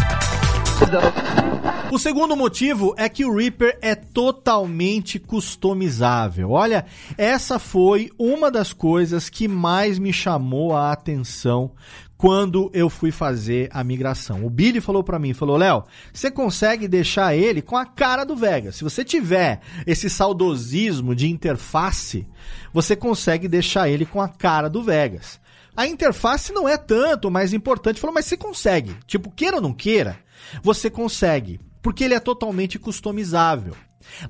[1.90, 6.50] O segundo motivo é que o Reaper é totalmente customizável.
[6.50, 11.72] Olha, essa foi uma das coisas que mais me chamou a atenção
[12.16, 14.44] quando eu fui fazer a migração.
[14.44, 18.34] O Billy falou para mim, falou: "Léo, você consegue deixar ele com a cara do
[18.34, 18.76] Vegas.
[18.76, 22.26] Se você tiver esse saudosismo de interface,
[22.72, 25.38] você consegue deixar ele com a cara do Vegas."
[25.76, 28.00] A interface não é tanto mais importante.
[28.00, 28.96] Falou, mas você consegue.
[29.06, 30.16] Tipo, queira ou não queira,
[30.62, 33.76] você consegue porque ele é totalmente customizável.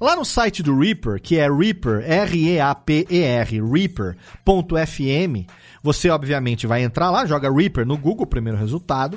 [0.01, 5.49] Lá no site do Reaper, que é Reaper, R-E-A-P-E-R, Reaper.fm,
[5.81, 9.17] você obviamente vai entrar lá, joga Reaper no Google, primeiro resultado.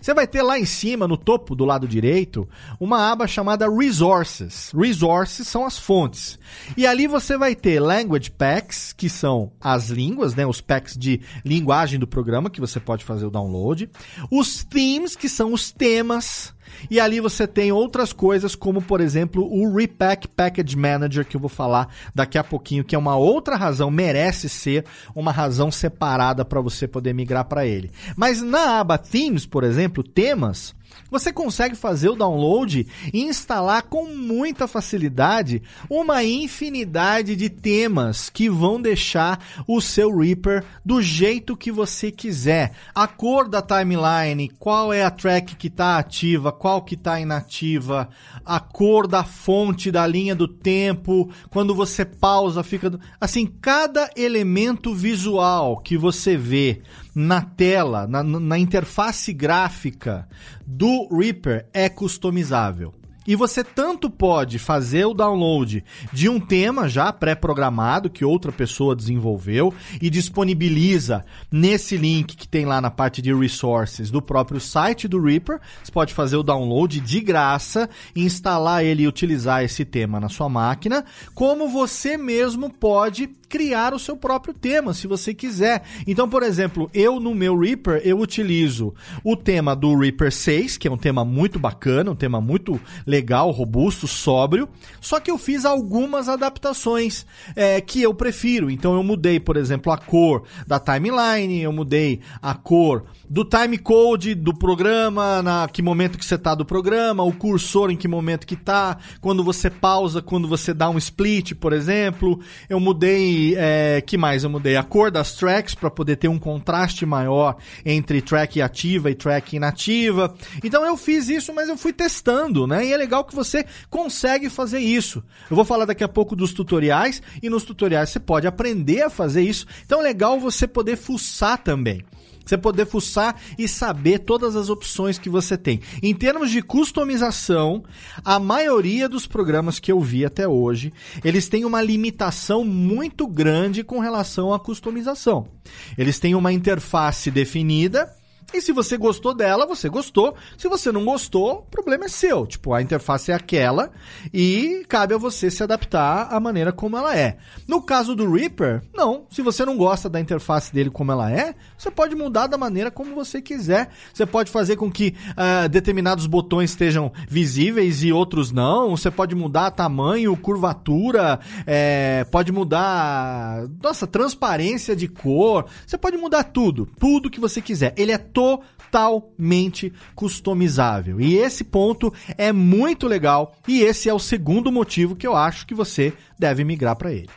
[0.00, 4.72] Você vai ter lá em cima, no topo do lado direito, uma aba chamada Resources.
[4.74, 6.38] Resources são as fontes.
[6.76, 11.20] E ali você vai ter Language Packs, que são as línguas, né, os packs de
[11.44, 13.90] linguagem do programa que você pode fazer o download.
[14.30, 16.54] Os themes, que são os temas
[16.90, 21.40] e ali você tem outras coisas, como por exemplo o Repack Package Manager, que eu
[21.40, 26.44] vou falar daqui a pouquinho, que é uma outra razão, merece ser uma razão separada
[26.44, 27.90] para você poder migrar para ele.
[28.16, 30.74] Mas na aba Themes, por exemplo, temas,
[31.10, 38.48] você consegue fazer o download e instalar com muita facilidade uma infinidade de temas que
[38.48, 42.72] vão deixar o seu Reaper do jeito que você quiser.
[42.94, 48.08] A cor da timeline, qual é a track que está ativa, qual que está inativa,
[48.44, 54.94] a cor da fonte da linha do tempo, quando você pausa, fica assim, cada elemento
[54.94, 56.82] visual que você vê
[57.14, 60.26] na tela, na, na interface gráfica
[60.74, 62.94] do Reaper é customizável.
[63.26, 68.96] E você tanto pode fazer o download de um tema já pré-programado que outra pessoa
[68.96, 75.06] desenvolveu e disponibiliza nesse link que tem lá na parte de resources do próprio site
[75.06, 75.60] do Reaper.
[75.84, 80.48] Você pode fazer o download de graça, instalar ele e utilizar esse tema na sua
[80.48, 85.82] máquina, como você mesmo pode criar o seu próprio tema, se você quiser.
[86.06, 90.88] Então, por exemplo, eu no meu Reaper, eu utilizo o tema do Reaper 6, que
[90.88, 94.66] é um tema muito bacana, um tema muito legal, robusto, sóbrio,
[95.02, 98.70] só que eu fiz algumas adaptações é, que eu prefiro.
[98.70, 103.78] Então, eu mudei, por exemplo, a cor da timeline, eu mudei a cor do time
[103.78, 108.06] code do programa, na que momento que você está do programa, o cursor em que
[108.06, 112.40] momento que está, quando você pausa, quando você dá um split, por exemplo.
[112.68, 114.76] Eu mudei, é, que mais eu mudei?
[114.76, 119.56] A cor das tracks para poder ter um contraste maior entre track ativa e track
[119.56, 120.34] inativa.
[120.62, 122.86] Então eu fiz isso, mas eu fui testando, né?
[122.86, 125.22] E é legal que você consegue fazer isso.
[125.50, 129.10] Eu vou falar daqui a pouco dos tutoriais e nos tutoriais você pode aprender a
[129.10, 129.66] fazer isso.
[129.84, 132.04] Então é legal você poder fuçar também.
[132.44, 135.80] Você poder fuçar e saber todas as opções que você tem.
[136.02, 137.84] Em termos de customização,
[138.24, 140.92] a maioria dos programas que eu vi até hoje,
[141.24, 145.48] eles têm uma limitação muito grande com relação à customização.
[145.96, 148.10] Eles têm uma interface definida
[148.52, 150.34] e se você gostou dela, você gostou.
[150.58, 152.46] Se você não gostou, o problema é seu.
[152.46, 153.90] Tipo, a interface é aquela
[154.32, 157.38] e cabe a você se adaptar à maneira como ela é.
[157.66, 159.26] No caso do Reaper, não.
[159.30, 162.92] Se você não gosta da interface dele como ela é, você pode mudar da maneira
[162.92, 163.90] como você quiser.
[164.14, 168.96] Você pode fazer com que uh, determinados botões estejam visíveis e outros não.
[168.96, 175.66] Você pode mudar tamanho, curvatura, é, pode mudar, nossa, transparência de cor.
[175.84, 177.92] Você pode mudar tudo, tudo que você quiser.
[177.96, 181.20] Ele é totalmente customizável.
[181.20, 185.66] E esse ponto é muito legal e esse é o segundo motivo que eu acho
[185.66, 187.28] que você deve migrar para ele.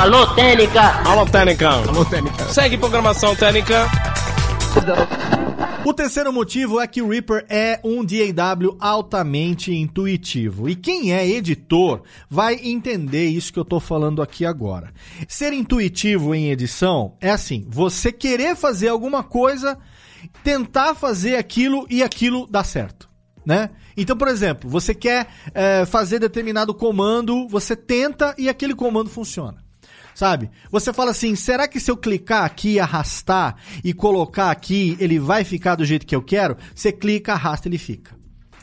[0.00, 1.02] Alô, Técnica!
[1.06, 1.68] Alô, Técnica!
[1.68, 2.44] Alô, Técnica!
[2.48, 3.86] Segue programação Técnica!
[5.84, 10.70] O terceiro motivo é que o Reaper é um DAW altamente intuitivo.
[10.70, 14.90] E quem é editor vai entender isso que eu estou falando aqui agora.
[15.28, 19.76] Ser intuitivo em edição é assim: você querer fazer alguma coisa,
[20.42, 23.06] tentar fazer aquilo e aquilo dá certo.
[23.44, 23.68] Né?
[23.94, 29.68] Então, por exemplo, você quer é, fazer determinado comando, você tenta e aquele comando funciona
[30.14, 30.50] sabe?
[30.70, 35.44] Você fala assim: será que se eu clicar aqui, arrastar e colocar aqui, ele vai
[35.44, 36.56] ficar do jeito que eu quero?
[36.74, 38.19] Você clica, arrasta, ele fica.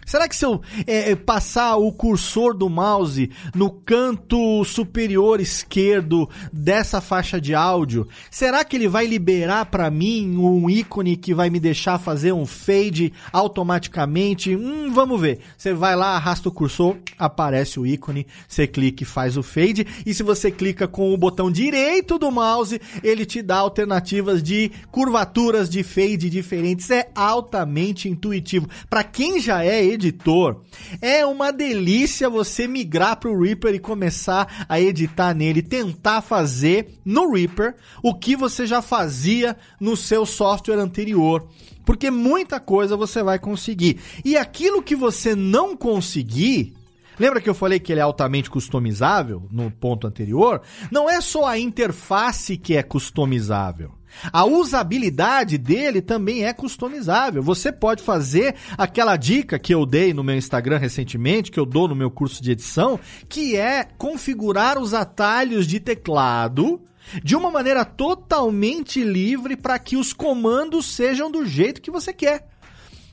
[0.07, 6.29] Será que se eu é, é, passar o cursor do mouse no canto superior esquerdo
[6.51, 11.49] dessa faixa de áudio, será que ele vai liberar para mim um ícone que vai
[11.49, 14.55] me deixar fazer um fade automaticamente?
[14.55, 15.39] Hum, vamos ver.
[15.57, 19.85] Você vai lá, arrasta o cursor, aparece o ícone, você clica e faz o fade.
[20.05, 24.71] E se você clica com o botão direito do mouse, ele te dá alternativas de
[24.89, 26.89] curvaturas de fade diferentes.
[26.91, 28.69] É altamente intuitivo.
[28.89, 30.61] Para quem já é editor,
[31.01, 36.99] é uma delícia você migrar para o Reaper e começar a editar nele, tentar fazer
[37.03, 41.47] no Reaper o que você já fazia no seu software anterior.
[41.83, 43.99] Porque muita coisa você vai conseguir.
[44.23, 46.73] E aquilo que você não conseguir,
[47.19, 50.61] Lembra que eu falei que ele é altamente customizável no ponto anterior?
[50.91, 53.96] Não é só a interface que é customizável.
[54.31, 57.41] A usabilidade dele também é customizável.
[57.43, 61.87] Você pode fazer aquela dica que eu dei no meu Instagram recentemente, que eu dou
[61.87, 62.99] no meu curso de edição,
[63.29, 66.81] que é configurar os atalhos de teclado
[67.23, 72.47] de uma maneira totalmente livre para que os comandos sejam do jeito que você quer.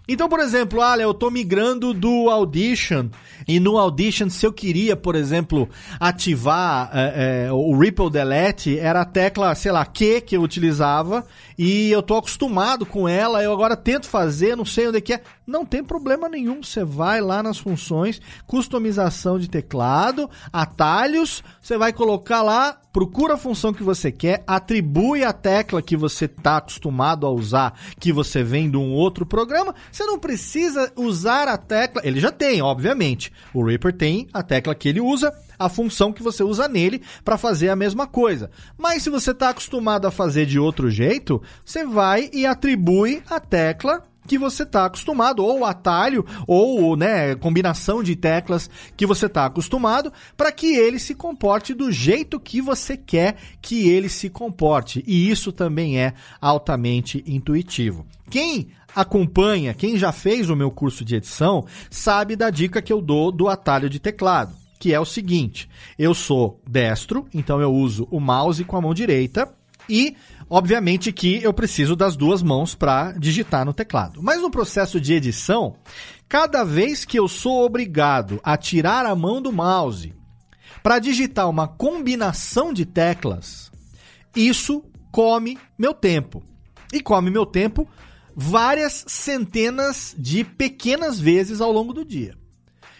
[0.07, 3.09] Então, por exemplo, olha, eu tô migrando do Audition
[3.49, 5.67] e no Audition, se eu queria, por exemplo,
[5.99, 11.25] ativar é, é, o Ripple Delete, era a tecla, sei lá, Q que eu utilizava
[11.57, 15.15] e eu tô acostumado com ela, eu agora tento fazer, não sei onde é que
[15.15, 15.23] é.
[15.47, 21.93] Não tem problema nenhum, você vai lá nas funções, customização de teclado, atalhos, você vai
[21.93, 27.27] colocar lá, procura a função que você quer, atribui a tecla que você está acostumado
[27.27, 32.03] a usar, que você vem de um outro programa, você não precisa usar a tecla,
[32.05, 33.33] ele já tem, obviamente.
[33.53, 37.39] O Reaper tem a tecla que ele usa, a função que você usa nele para
[37.39, 38.51] fazer a mesma coisa.
[38.77, 43.39] Mas se você está acostumado a fazer de outro jeito, você vai e atribui a
[43.39, 49.47] tecla que você está acostumado, ou atalho, ou né, combinação de teclas que você está
[49.47, 55.05] acostumado, para que ele se comporte do jeito que você quer que ele se comporte.
[55.07, 58.05] E isso também é altamente intuitivo.
[58.31, 63.01] Quem acompanha, quem já fez o meu curso de edição, sabe da dica que eu
[63.01, 65.67] dou do atalho de teclado que é o seguinte:
[65.99, 69.51] eu sou destro, então eu uso o mouse com a mão direita
[69.89, 70.15] e
[70.49, 74.23] obviamente que eu preciso das duas mãos para digitar no teclado.
[74.23, 75.77] Mas no processo de edição,
[76.29, 80.15] cada vez que eu sou obrigado a tirar a mão do mouse
[80.83, 83.73] para digitar uma combinação de teclas,
[84.37, 86.43] isso come meu tempo.
[86.93, 87.89] E come meu tempo
[88.35, 92.35] várias centenas de pequenas vezes ao longo do dia.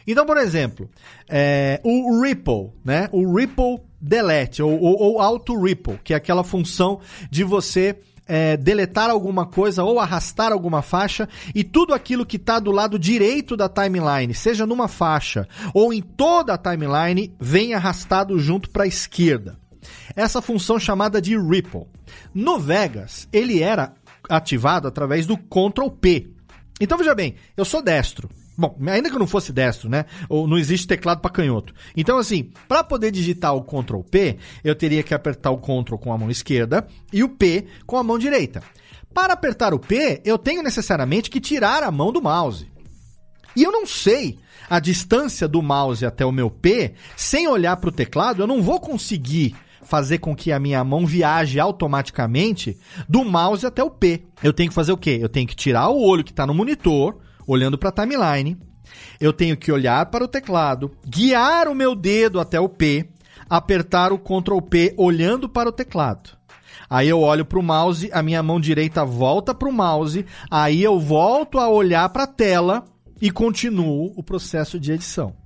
[0.07, 0.91] Então, por exemplo,
[1.29, 3.09] é, o Ripple, né?
[3.11, 8.57] O Ripple Delete, ou, ou, ou Auto Ripple, que é aquela função de você é,
[8.57, 13.57] deletar alguma coisa ou arrastar alguma faixa e tudo aquilo que está do lado direito
[13.57, 18.89] da timeline, seja numa faixa ou em toda a timeline, vem arrastado junto para a
[18.89, 19.59] esquerda.
[20.17, 21.87] Essa função chamada de Ripple.
[22.33, 23.95] No Vegas, ele era
[24.29, 26.31] ativado através do Ctrl P.
[26.81, 28.29] Então veja bem, eu sou destro.
[28.57, 30.05] Bom, ainda que eu não fosse destro, né?
[30.29, 31.75] Ou não existe teclado para canhoto.
[31.97, 36.13] Então, assim, para poder digitar o Ctrl P, eu teria que apertar o Ctrl com
[36.13, 38.63] a mão esquerda e o P com a mão direita.
[39.13, 42.71] Para apertar o P, eu tenho necessariamente que tirar a mão do mouse.
[43.57, 47.89] E eu não sei a distância do mouse até o meu P, sem olhar para
[47.89, 49.55] o teclado, eu não vou conseguir
[49.85, 52.79] fazer com que a minha mão viaje automaticamente
[53.09, 54.25] do mouse até o P.
[54.43, 55.19] Eu tenho que fazer o quê?
[55.21, 58.59] Eu tenho que tirar o olho que está no monitor, olhando para a timeline.
[59.21, 63.09] Eu tenho que olhar para o teclado, guiar o meu dedo até o P,
[63.49, 66.31] apertar o Ctrl P olhando para o teclado.
[66.89, 70.83] Aí eu olho para o mouse, a minha mão direita volta para o mouse, aí
[70.83, 72.85] eu volto a olhar para a tela
[73.21, 75.44] e continuo o processo de edição.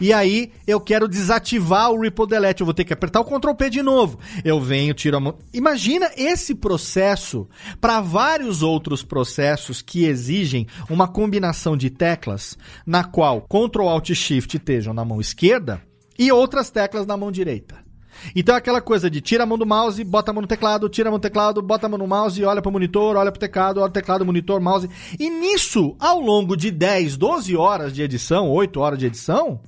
[0.00, 3.54] E aí eu quero desativar o Ripple Delete, eu vou ter que apertar o Ctrl
[3.54, 4.18] P de novo.
[4.44, 5.38] Eu venho, tiro a mão.
[5.52, 7.48] Imagina esse processo
[7.80, 12.56] para vários outros processos que exigem uma combinação de teclas
[12.86, 15.82] na qual Ctrl Alt Shift estejam na mão esquerda
[16.18, 17.89] e outras teclas na mão direita.
[18.34, 20.88] Então é aquela coisa de tira a mão do mouse, bota a mão no teclado,
[20.88, 23.30] tira a mão do teclado, bota a mão no mouse, olha para o monitor, olha
[23.30, 24.88] para o teclado, olha o teclado, monitor, mouse.
[25.18, 29.60] E nisso, ao longo de 10, 12 horas de edição, 8 horas de edição,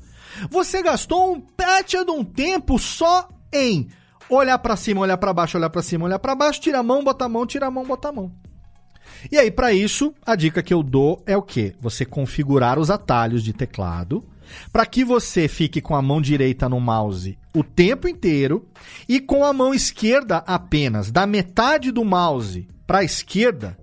[0.51, 3.89] você gastou um pétia de um tempo só em
[4.29, 7.05] olhar para cima, olhar para baixo, olhar para cima, olhar para baixo, tira a mão,
[7.05, 8.33] bota a mão, tira a mão, bota a mão.
[9.31, 11.75] E aí, para isso, a dica que eu dou é o que?
[11.81, 14.25] Você configurar os atalhos de teclado
[14.73, 18.67] para que você fique com a mão direita no mouse o tempo inteiro
[19.09, 23.77] e com a mão esquerda apenas da metade do mouse para a esquerda,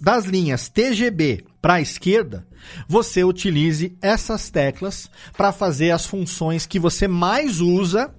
[0.00, 2.46] das linhas TGB para a esquerda,
[2.88, 8.14] você utilize essas teclas para fazer as funções que você mais usa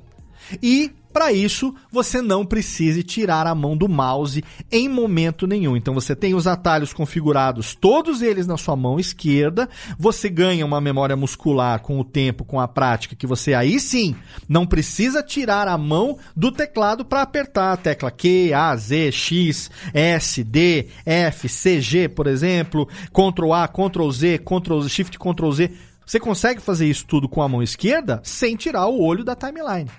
[0.62, 5.76] e para isso, você não precise tirar a mão do mouse em momento nenhum.
[5.76, 9.70] Então você tem os atalhos configurados, todos eles na sua mão esquerda.
[10.00, 14.16] Você ganha uma memória muscular com o tempo, com a prática, que você aí sim
[14.48, 19.70] não precisa tirar a mão do teclado para apertar a tecla Q, A, Z, X,
[19.94, 25.72] S, D, F, C, G, por exemplo, Ctrl A, Ctrl Z, Ctrl Shift, Ctrl Z.
[26.06, 29.90] Você consegue fazer isso tudo com a mão esquerda sem tirar o olho da timeline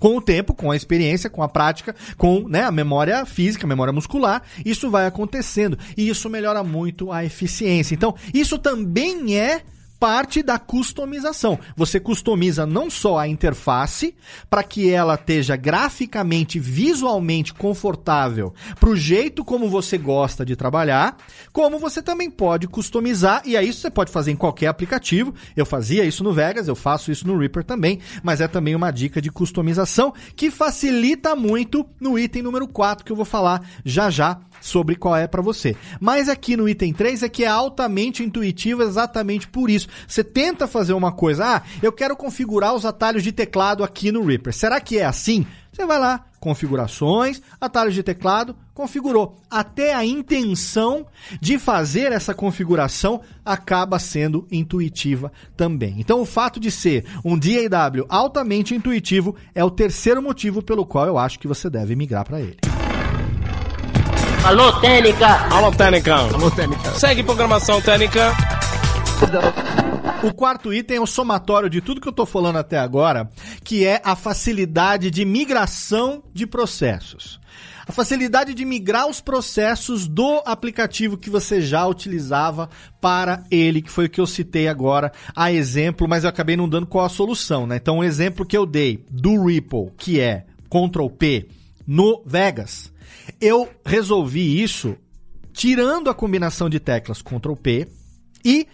[0.00, 3.68] com o tempo, com a experiência, com a prática, com né, a memória física, a
[3.68, 5.78] memória muscular, isso vai acontecendo.
[5.96, 7.94] E isso melhora muito a eficiência.
[7.94, 9.62] Então, isso também é
[10.00, 11.58] parte da customização.
[11.76, 14.14] Você customiza não só a interface
[14.48, 21.18] para que ela esteja graficamente, visualmente confortável para o jeito como você gosta de trabalhar,
[21.52, 25.34] como você também pode customizar e aí isso você pode fazer em qualquer aplicativo.
[25.54, 28.90] Eu fazia isso no Vegas, eu faço isso no Reaper também, mas é também uma
[28.90, 34.08] dica de customização que facilita muito no item número 4 que eu vou falar já
[34.08, 35.76] já sobre qual é para você.
[36.00, 39.88] Mas aqui no item 3 é que é altamente intuitivo exatamente por isso.
[40.06, 44.24] Você tenta fazer uma coisa, ah, eu quero configurar os atalhos de teclado aqui no
[44.24, 44.52] Reaper.
[44.52, 45.46] Será que é assim?
[45.72, 49.36] Você vai lá, configurações, atalhos de teclado, configurou.
[49.48, 51.06] Até a intenção
[51.40, 55.96] de fazer essa configuração acaba sendo intuitiva também.
[55.98, 61.06] Então, o fato de ser um DAW altamente intuitivo é o terceiro motivo pelo qual
[61.06, 62.58] eu acho que você deve migrar para ele.
[64.42, 65.26] Alô, Técnica!
[65.54, 66.14] Alô, Técnica!
[66.16, 66.94] Alô, Técnica!
[66.94, 68.32] Segue programação Técnica!
[70.22, 73.30] O quarto item é o somatório de tudo que eu estou falando até agora,
[73.62, 77.38] que é a facilidade de migração de processos.
[77.86, 83.90] A facilidade de migrar os processos do aplicativo que você já utilizava para ele, que
[83.90, 87.10] foi o que eu citei agora, a exemplo, mas eu acabei não dando qual a
[87.10, 87.76] solução, né?
[87.76, 91.48] Então, o um exemplo que eu dei do Ripple, que é Ctrl P
[91.86, 92.90] no Vegas,
[93.40, 94.96] eu resolvi isso
[95.52, 97.88] tirando a combinação de teclas Ctrl P
[98.44, 98.66] e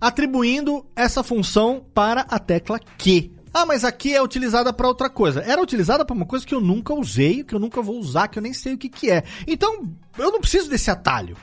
[0.00, 3.30] atribuindo essa função para a tecla Q.
[3.52, 5.40] Ah, mas aqui é utilizada para outra coisa.
[5.40, 8.38] Era utilizada para uma coisa que eu nunca usei, que eu nunca vou usar, que
[8.38, 9.24] eu nem sei o que, que é.
[9.46, 11.38] Então, eu não preciso desse atalho.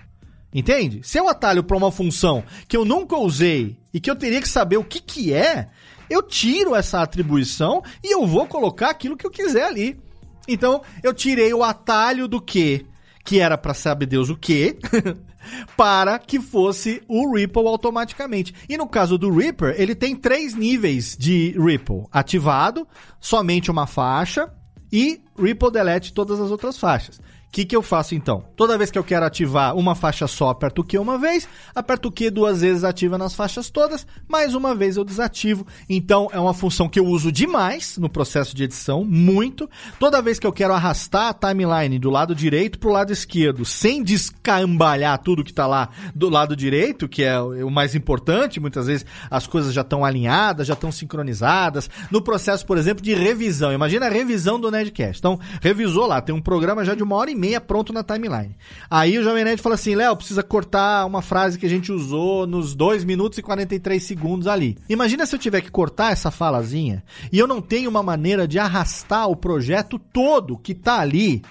[0.53, 1.01] Entende?
[1.03, 4.47] Se um atalho para uma função que eu nunca usei e que eu teria que
[4.47, 5.69] saber o que, que é,
[6.07, 9.99] eu tiro essa atribuição e eu vou colocar aquilo que eu quiser ali.
[10.47, 12.85] Então, eu tirei o atalho do que,
[13.23, 14.77] que era para saber Deus o que,
[15.77, 18.53] para que fosse o Ripple automaticamente.
[18.67, 22.87] E no caso do Reaper, ele tem três níveis de Ripple: ativado,
[23.19, 24.51] somente uma faixa
[24.91, 27.19] e Ripple delete todas as outras faixas
[27.53, 28.43] que, que eu faço então?
[28.55, 32.09] Toda vez que eu quero ativar uma faixa só, aperto o Q uma vez, aperto
[32.09, 35.63] o Q duas vezes, ativa nas faixas todas, mais uma vez eu desativo.
[35.87, 39.69] Então é uma função que eu uso demais no processo de edição, muito.
[39.99, 43.63] Toda vez que eu quero arrastar a timeline do lado direito para o lado esquerdo,
[43.63, 48.87] sem descambalhar tudo que está lá do lado direito, que é o mais importante, muitas
[48.87, 51.87] vezes as coisas já estão alinhadas, já estão sincronizadas.
[52.09, 55.19] No processo, por exemplo, de revisão, imagina a revisão do Nedcast.
[55.19, 58.55] Então, revisou lá, tem um programa já de uma hora e meia pronto na timeline.
[58.89, 62.47] Aí o Jovem Nerd fala assim: Léo, precisa cortar uma frase que a gente usou
[62.47, 64.77] nos 2 minutos e 43 segundos ali.
[64.87, 68.57] Imagina se eu tiver que cortar essa falazinha e eu não tenho uma maneira de
[68.57, 71.41] arrastar o projeto todo que tá ali,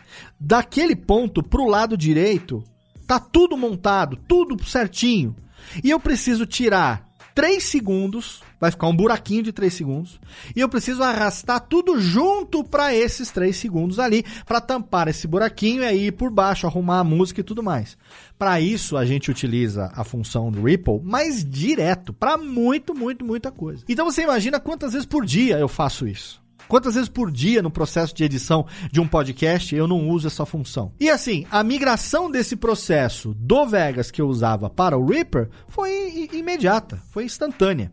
[0.40, 2.64] daquele ponto pro lado direito,
[3.06, 5.36] tá tudo montado, tudo certinho.
[5.84, 10.20] E eu preciso tirar 3 segundos, vai ficar um buraquinho de 3 segundos,
[10.54, 15.82] e eu preciso arrastar tudo junto para esses 3 segundos ali, para tampar esse buraquinho
[15.82, 17.96] e aí ir por baixo, arrumar a música e tudo mais.
[18.38, 23.84] Para isso a gente utiliza a função Ripple, mas direto, para muito, muito, muita coisa.
[23.88, 26.41] Então você imagina quantas vezes por dia eu faço isso.
[26.72, 30.46] Quantas vezes por dia no processo de edição de um podcast eu não uso essa
[30.46, 30.90] função?
[30.98, 36.30] E assim, a migração desse processo do Vegas que eu usava para o Reaper foi
[36.32, 37.92] imediata, foi instantânea.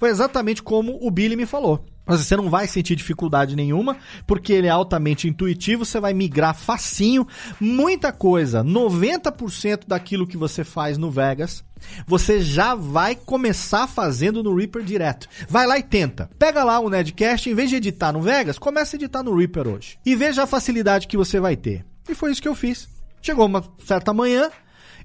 [0.00, 1.86] Foi exatamente como o Billy me falou.
[2.06, 3.96] Mas você não vai sentir dificuldade nenhuma,
[4.26, 7.26] porque ele é altamente intuitivo, você vai migrar facinho,
[7.60, 11.64] muita coisa, 90% daquilo que você faz no Vegas,
[12.06, 15.28] você já vai começar fazendo no Reaper direto.
[15.48, 16.30] Vai lá e tenta.
[16.38, 19.68] Pega lá o Nedcast, em vez de editar no Vegas, começa a editar no Reaper
[19.68, 19.98] hoje.
[20.04, 21.84] E veja a facilidade que você vai ter.
[22.08, 22.88] E foi isso que eu fiz.
[23.20, 24.50] Chegou uma certa manhã,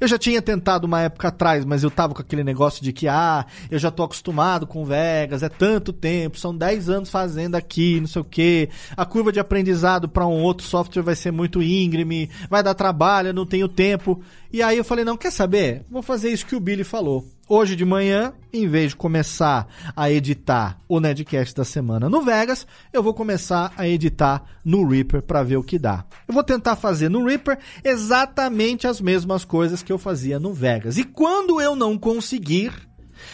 [0.01, 3.07] eu já tinha tentado uma época atrás, mas eu tava com aquele negócio de que,
[3.07, 7.99] ah, eu já tô acostumado com Vegas, é tanto tempo, são 10 anos fazendo aqui,
[7.99, 8.69] não sei o quê.
[8.97, 13.27] A curva de aprendizado para um outro software vai ser muito íngreme, vai dar trabalho,
[13.27, 14.19] eu não tenho tempo.
[14.51, 15.85] E aí eu falei, não, quer saber?
[15.87, 17.23] Vou fazer isso que o Billy falou.
[17.53, 22.65] Hoje de manhã, em vez de começar a editar o Nedcast da semana no Vegas,
[22.93, 26.05] eu vou começar a editar no Reaper para ver o que dá.
[26.25, 30.97] Eu vou tentar fazer no Reaper exatamente as mesmas coisas que eu fazia no Vegas.
[30.97, 32.71] E quando eu não conseguir,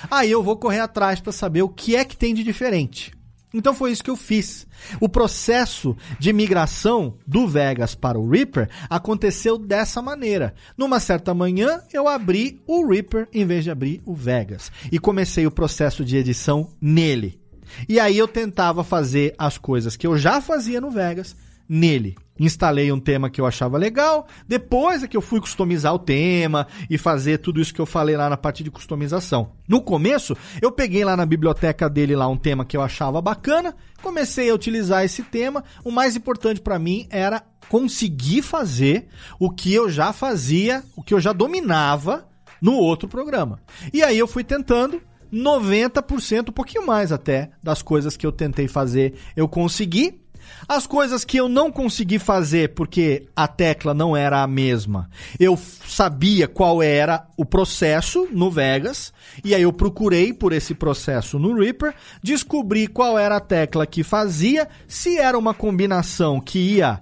[0.09, 3.15] aí eu vou correr atrás para saber o que é que tem de diferente.
[3.57, 4.67] Então foi isso que eu fiz.
[5.01, 10.53] O processo de migração do Vegas para o Reaper aconteceu dessa maneira.
[10.77, 15.47] Numa certa manhã, eu abri o Reaper em vez de abrir o Vegas e comecei
[15.47, 17.41] o processo de edição nele.
[17.89, 21.35] E aí eu tentava fazer as coisas que eu já fazia no Vegas
[21.67, 22.15] nele.
[22.39, 26.67] Instalei um tema que eu achava legal, depois é que eu fui customizar o tema
[26.89, 29.51] e fazer tudo isso que eu falei lá na parte de customização.
[29.67, 33.75] No começo, eu peguei lá na biblioteca dele lá um tema que eu achava bacana,
[34.01, 35.63] comecei a utilizar esse tema.
[35.83, 39.07] O mais importante para mim era conseguir fazer
[39.39, 42.27] o que eu já fazia, o que eu já dominava
[42.61, 43.59] no outro programa.
[43.93, 48.67] E aí eu fui tentando 90%, um pouquinho mais até, das coisas que eu tentei
[48.67, 50.21] fazer, eu consegui.
[50.67, 55.57] As coisas que eu não consegui fazer porque a tecla não era a mesma, eu
[55.57, 61.55] sabia qual era o processo no Vegas, e aí eu procurei por esse processo no
[61.57, 66.99] Reaper, descobri qual era a tecla que fazia, se era uma combinação que ia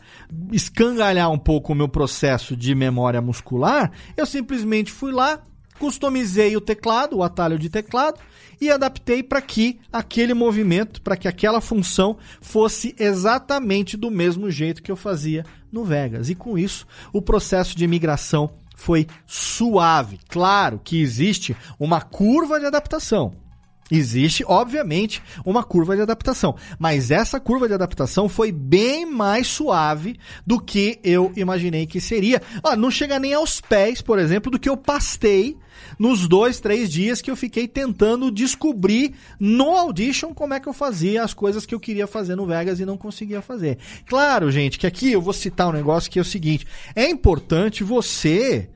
[0.51, 5.39] escangalhar um pouco o meu processo de memória muscular, eu simplesmente fui lá,
[5.79, 8.19] customizei o teclado, o atalho de teclado,
[8.59, 14.81] e adaptei para que aquele movimento, para que aquela função fosse exatamente do mesmo jeito
[14.81, 16.29] que eu fazia no Vegas.
[16.29, 20.19] E com isso, o processo de migração foi suave.
[20.27, 23.44] Claro que existe uma curva de adaptação.
[23.91, 30.17] Existe, obviamente, uma curva de adaptação, mas essa curva de adaptação foi bem mais suave
[30.45, 32.41] do que eu imaginei que seria.
[32.63, 35.55] Ah, não chega nem aos pés, por exemplo, do que eu pastei
[35.99, 40.73] nos dois, três dias que eu fiquei tentando descobrir no Audition como é que eu
[40.73, 43.77] fazia as coisas que eu queria fazer no Vegas e não conseguia fazer.
[44.07, 46.65] Claro, gente, que aqui eu vou citar um negócio que é o seguinte:
[46.95, 48.67] é importante você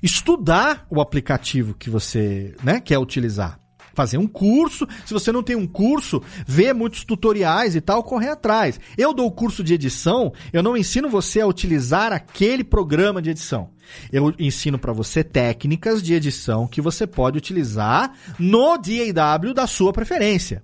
[0.00, 3.61] estudar o aplicativo que você né, quer utilizar
[3.94, 4.86] fazer um curso.
[5.04, 8.80] Se você não tem um curso, ver muitos tutoriais e tal, correr atrás.
[8.96, 13.30] Eu dou o curso de edição, eu não ensino você a utilizar aquele programa de
[13.30, 13.70] edição.
[14.12, 19.92] Eu ensino para você técnicas de edição que você pode utilizar no DAW da sua
[19.92, 20.62] preferência.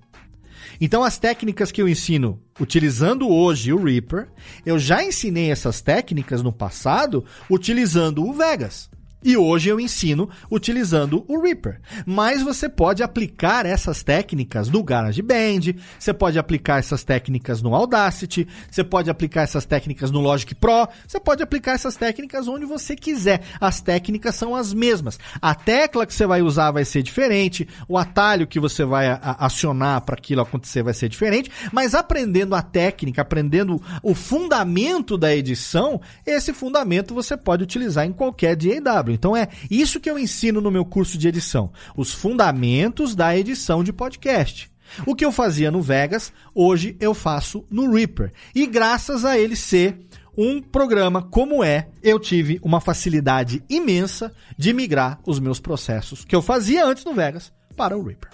[0.81, 4.29] Então, as técnicas que eu ensino utilizando hoje o Reaper,
[4.65, 8.89] eu já ensinei essas técnicas no passado utilizando o Vegas.
[9.23, 11.81] E hoje eu ensino utilizando o Reaper.
[12.05, 18.47] Mas você pode aplicar essas técnicas no GarageBand, você pode aplicar essas técnicas no Audacity,
[18.71, 22.95] você pode aplicar essas técnicas no Logic Pro, você pode aplicar essas técnicas onde você
[22.95, 23.41] quiser.
[23.59, 25.19] As técnicas são as mesmas.
[25.41, 30.01] A tecla que você vai usar vai ser diferente, o atalho que você vai acionar
[30.01, 35.99] para aquilo acontecer vai ser diferente, mas aprendendo a técnica, aprendendo o fundamento da edição,
[36.25, 39.08] esse fundamento você pode utilizar em qualquer DAW.
[39.11, 43.83] Então é isso que eu ensino no meu curso de edição: os fundamentos da edição
[43.83, 44.69] de podcast.
[45.05, 48.31] O que eu fazia no Vegas, hoje eu faço no Reaper.
[48.55, 49.99] E graças a ele ser
[50.37, 56.35] um programa como é, eu tive uma facilidade imensa de migrar os meus processos que
[56.35, 58.29] eu fazia antes no Vegas para o Reaper.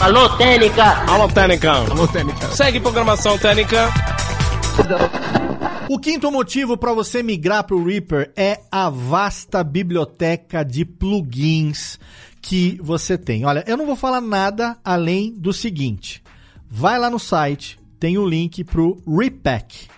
[0.00, 0.84] Alô, Técnica!
[1.06, 1.72] Alô, Técnica!
[1.72, 2.48] Alô, Técnica!
[2.48, 3.88] Segue programação Técnica!
[5.86, 11.98] O quinto motivo para você migrar para o Reaper é a vasta biblioteca de plugins
[12.40, 13.44] que você tem.
[13.44, 16.22] Olha, eu não vou falar nada além do seguinte:
[16.66, 19.88] vai lá no site, tem o um link para o Repack.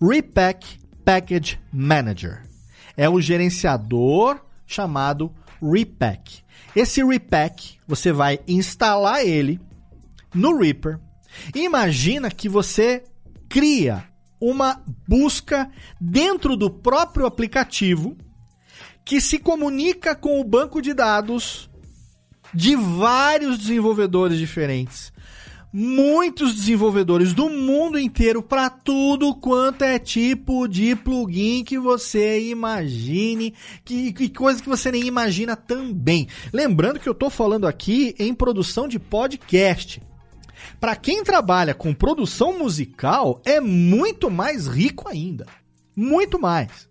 [0.00, 2.42] Repack Package Manager.
[2.96, 5.30] É o gerenciador chamado
[5.62, 6.42] Repack.
[6.74, 9.60] Esse Repack, você vai instalar ele
[10.34, 10.98] no Reaper.
[11.54, 13.04] Imagina que você
[13.50, 14.04] cria
[14.40, 15.70] uma busca
[16.00, 18.16] dentro do próprio aplicativo
[19.04, 21.70] que se comunica com o banco de dados
[22.52, 25.12] de vários desenvolvedores diferentes.
[25.72, 33.52] Muitos desenvolvedores do mundo inteiro para tudo quanto é tipo de plugin que você imagine,
[33.84, 36.28] que, que coisa que você nem imagina também.
[36.52, 40.00] Lembrando que eu estou falando aqui em produção de podcast.
[40.80, 45.46] Para quem trabalha com produção musical, é muito mais rico ainda.
[45.94, 46.88] Muito mais.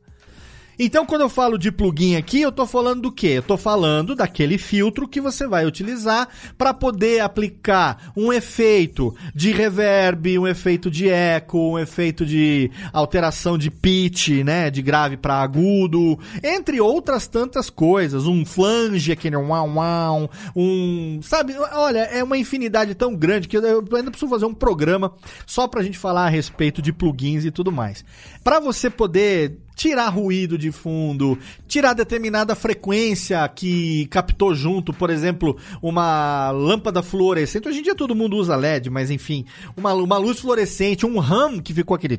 [0.78, 3.28] Então, quando eu falo de plugin aqui, eu estou falando do quê?
[3.28, 9.52] Eu estou falando daquele filtro que você vai utilizar para poder aplicar um efeito de
[9.52, 15.36] reverb, um efeito de eco, um efeito de alteração de pitch, né, de grave para
[15.36, 22.38] agudo, entre outras tantas coisas, um flange, aquele uau uau, um, sabe, olha, é uma
[22.38, 25.14] infinidade tão grande que eu ainda preciso fazer um programa
[25.46, 28.04] só para a gente falar a respeito de plugins e tudo mais.
[28.44, 35.58] Para você poder tirar ruído de fundo, tirar determinada frequência que captou junto, por exemplo,
[35.82, 37.68] uma lâmpada fluorescente.
[37.68, 39.46] Hoje em dia todo mundo usa LED, mas enfim,
[39.76, 42.18] uma, uma luz fluorescente, um RAM que ficou aquele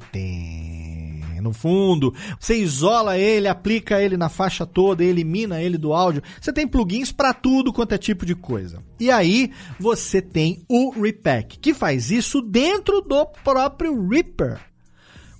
[1.46, 2.12] no fundo.
[2.38, 6.22] Você isola ele, aplica ele na faixa toda, elimina ele do áudio.
[6.40, 8.82] Você tem plugins para tudo quanto é tipo de coisa.
[8.98, 14.60] E aí você tem o Repack, que faz isso dentro do próprio Reaper.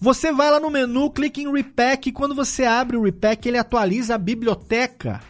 [0.07, 3.59] Você vai lá no menu, clica em Repack e quando você abre o Repack, ele
[3.59, 5.21] atualiza a biblioteca.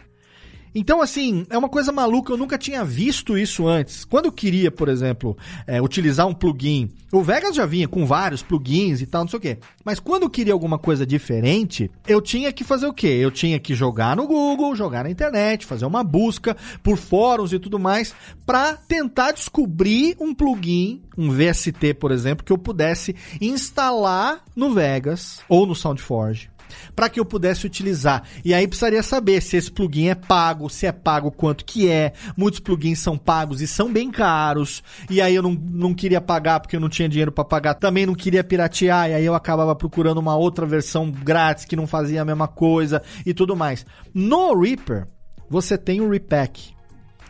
[0.79, 4.05] Então, assim, é uma coisa maluca, eu nunca tinha visto isso antes.
[4.05, 8.43] Quando eu queria, por exemplo, é, utilizar um plugin, o Vegas já vinha com vários
[8.43, 9.57] plugins e tal, não sei o quê.
[9.83, 13.07] Mas quando eu queria alguma coisa diferente, eu tinha que fazer o quê?
[13.07, 17.57] Eu tinha que jogar no Google, jogar na internet, fazer uma busca por fóruns e
[17.57, 18.13] tudo mais,
[18.45, 25.39] para tentar descobrir um plugin, um VST, por exemplo, que eu pudesse instalar no Vegas
[25.49, 26.51] ou no SoundForge
[26.95, 28.23] para que eu pudesse utilizar.
[28.43, 32.13] E aí precisaria saber se esse plugin é pago, se é pago quanto que é.
[32.35, 34.83] Muitos plugins são pagos e são bem caros.
[35.09, 37.75] E aí eu não, não queria pagar porque eu não tinha dinheiro para pagar.
[37.75, 41.87] Também não queria piratear e aí eu acabava procurando uma outra versão grátis que não
[41.87, 43.85] fazia a mesma coisa e tudo mais.
[44.13, 45.07] No Reaper,
[45.49, 46.75] você tem o Repack.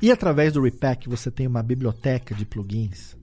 [0.02, 3.18] E através do Repack você tem uma biblioteca de plugins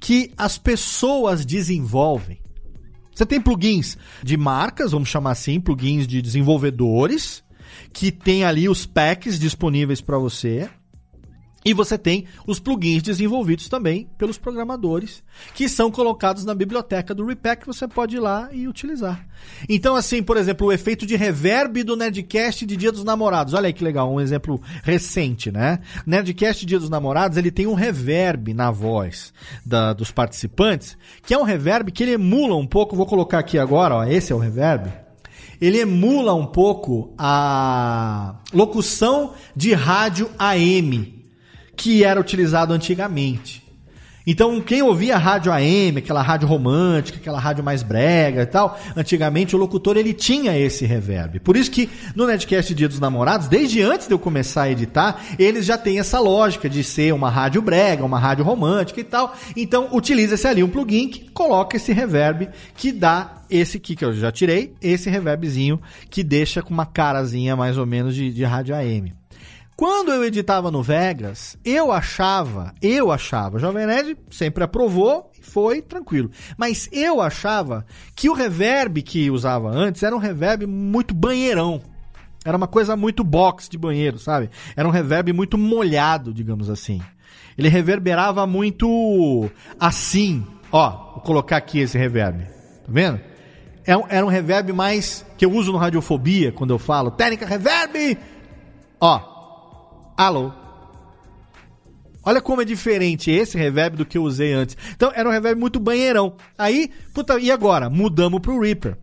[0.00, 2.38] que as pessoas desenvolvem
[3.16, 7.42] você tem plugins de marcas, vamos chamar assim, plugins de desenvolvedores,
[7.90, 10.68] que tem ali os packs disponíveis para você.
[11.66, 17.26] E você tem os plugins desenvolvidos também pelos programadores, que são colocados na biblioteca do
[17.26, 19.26] Repack, que você pode ir lá e utilizar.
[19.68, 23.52] Então, assim, por exemplo, o efeito de reverb do Nerdcast de Dia dos Namorados.
[23.52, 25.80] Olha aí que legal, um exemplo recente, né?
[26.06, 30.96] Nerdcast Dia dos Namorados, ele tem um reverb na voz da, dos participantes,
[31.26, 34.32] que é um reverb que ele emula um pouco, vou colocar aqui agora, ó, esse
[34.32, 34.88] é o reverb
[35.58, 41.15] ele emula um pouco a locução de rádio AM
[41.76, 43.66] que era utilizado antigamente.
[44.26, 49.54] Então, quem ouvia rádio AM, aquela rádio romântica, aquela rádio mais brega e tal, antigamente
[49.54, 51.38] o locutor ele tinha esse reverb.
[51.38, 55.24] Por isso que no Netcast Dia dos Namorados, desde antes de eu começar a editar,
[55.38, 59.32] eles já têm essa lógica de ser uma rádio brega, uma rádio romântica e tal.
[59.54, 64.12] Então, utiliza-se ali um plugin que coloca esse reverb que dá esse aqui que eu
[64.12, 68.74] já tirei, esse reverbzinho que deixa com uma carazinha mais ou menos de, de rádio
[68.74, 69.12] AM.
[69.76, 75.82] Quando eu editava no Vegas, eu achava, eu achava, Jovem Nerd sempre aprovou e foi
[75.82, 76.30] tranquilo.
[76.56, 81.82] Mas eu achava que o reverb que usava antes era um reverb muito banheirão.
[82.42, 84.48] Era uma coisa muito box de banheiro, sabe?
[84.74, 87.02] Era um reverb muito molhado, digamos assim.
[87.58, 90.46] Ele reverberava muito assim.
[90.72, 92.44] Ó, vou colocar aqui esse reverb.
[92.44, 93.20] Tá vendo?
[93.86, 98.16] É era um reverb mais que eu uso no Radiofobia quando eu falo técnica reverb.
[98.98, 99.35] Ó,
[100.16, 100.52] alô.
[102.24, 104.76] Olha como é diferente esse reverb do que eu usei antes.
[104.96, 106.34] Então era um reverb muito banheirão.
[106.58, 107.88] Aí, puta, e agora?
[107.88, 108.98] Mudamos pro Reaper.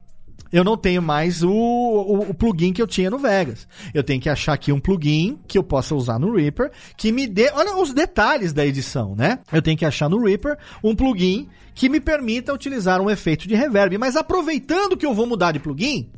[0.51, 3.67] Eu não tenho mais o, o, o, plugin que eu tinha no Vegas.
[3.91, 7.25] Eu tenho que achar aqui um plugin que eu possa usar no Reaper, que me
[7.25, 7.49] dê.
[7.55, 9.39] Olha os detalhes da edição, né?
[9.51, 13.55] Eu tenho que achar no Reaper um plugin que me permita utilizar um efeito de
[13.55, 13.97] reverb.
[13.97, 16.11] Mas aproveitando que eu vou mudar de plugin,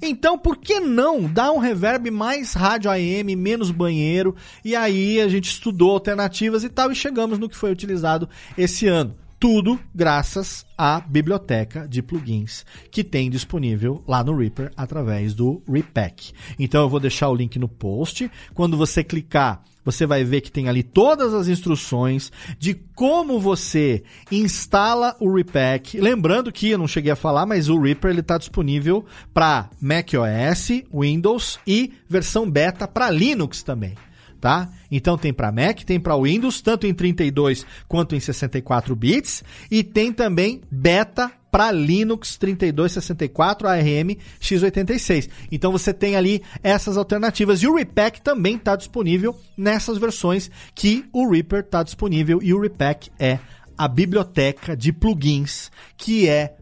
[0.00, 4.34] então, por que não dar um reverb mais rádio AM, menos banheiro?
[4.64, 8.86] E aí a gente estudou alternativas e tal e chegamos no que foi utilizado esse
[8.86, 9.14] ano.
[9.40, 16.34] Tudo graças à biblioteca de plugins que tem disponível lá no Reaper através do Repack.
[16.58, 18.30] Então eu vou deixar o link no post.
[18.52, 24.02] Quando você clicar, você vai ver que tem ali todas as instruções de como você
[24.30, 26.00] instala o Repack.
[26.00, 31.58] Lembrando que eu não cheguei a falar, mas o Reaper está disponível para macOS, Windows
[31.66, 33.94] e versão beta para Linux também
[34.40, 34.68] tá?
[34.90, 39.84] Então tem para Mac, tem para Windows, tanto em 32 quanto em 64 bits, e
[39.84, 45.28] tem também beta para Linux 3264 ARM x86.
[45.50, 51.04] Então você tem ali essas alternativas e o Repack também está disponível nessas versões que
[51.12, 53.38] o Reaper está disponível e o Repack é
[53.76, 56.54] a biblioteca de plugins que é,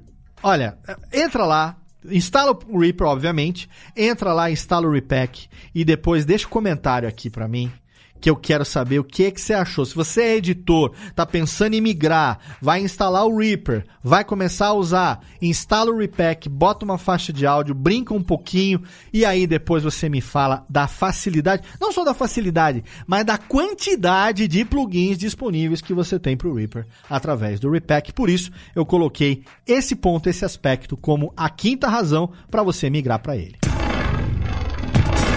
[0.43, 0.79] olha,
[1.13, 1.77] entra lá,
[2.11, 5.49] instala o Reaper, obviamente, entra lá, instala o Repack.
[5.75, 7.73] E depois deixa um comentário aqui para mim
[8.21, 9.85] que eu quero saber o que, que você achou.
[9.85, 14.75] Se você é editor, tá pensando em migrar, vai instalar o Reaper, vai começar a
[14.75, 19.83] usar, instala o Repack, bota uma faixa de áudio, brinca um pouquinho e aí depois
[19.83, 25.81] você me fala da facilidade, não só da facilidade, mas da quantidade de plugins disponíveis
[25.81, 28.13] que você tem para o Reaper através do Repack.
[28.13, 33.21] Por isso, eu coloquei esse ponto, esse aspecto como a quinta razão para você migrar
[33.21, 33.68] para ele.